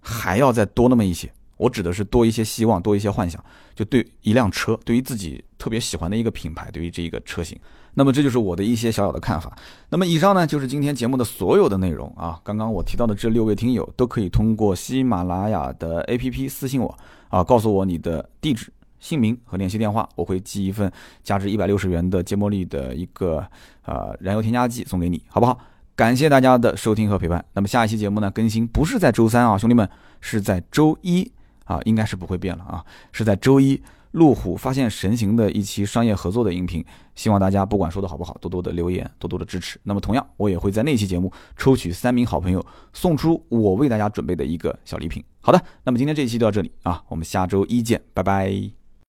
[0.00, 1.32] 还要再多那么一些。
[1.56, 3.42] 我指的是多一些希望，多一些幻想，
[3.74, 7.58] 就对一辆车，对于自己特别喜欢的一个品牌，对于这一个车型，
[7.94, 9.56] 那么这就是我的一些小小的看法。
[9.88, 12.38] 那么以上呢，就是今天节目的所有的内容啊。
[12.44, 16.94] 刚刚我提到的这六位听友都可以通过喜马拉雅的 APP 私信我
[17.28, 20.92] 啊，告诉我你的地址、姓名和联系电话，我会寄一份
[21.24, 23.42] 价值一百六十元的芥末力的一个
[23.86, 25.58] 呃燃油添加剂送给你，好不好？
[25.94, 27.42] 感谢大家的收听和陪伴。
[27.54, 29.88] 那么下一期节目呢，更新不是在周三啊，兄弟们，
[30.20, 31.32] 是在周一。
[31.66, 32.82] 啊，应该是不会变了啊！
[33.12, 33.80] 是在周一，
[34.12, 36.82] 路虎发现神行的一期商业合作的音频，
[37.14, 39.78] 希望大家不管说的好不好，多多的留言，多多的支持。
[39.82, 45.22] 那么同样，我也会在那期节目抽取三名好朋友，送出我为大家准备的一个小礼品。
[45.40, 48.85] 好的，那么今天这一期就到这里啊，我们下周一见，拜拜。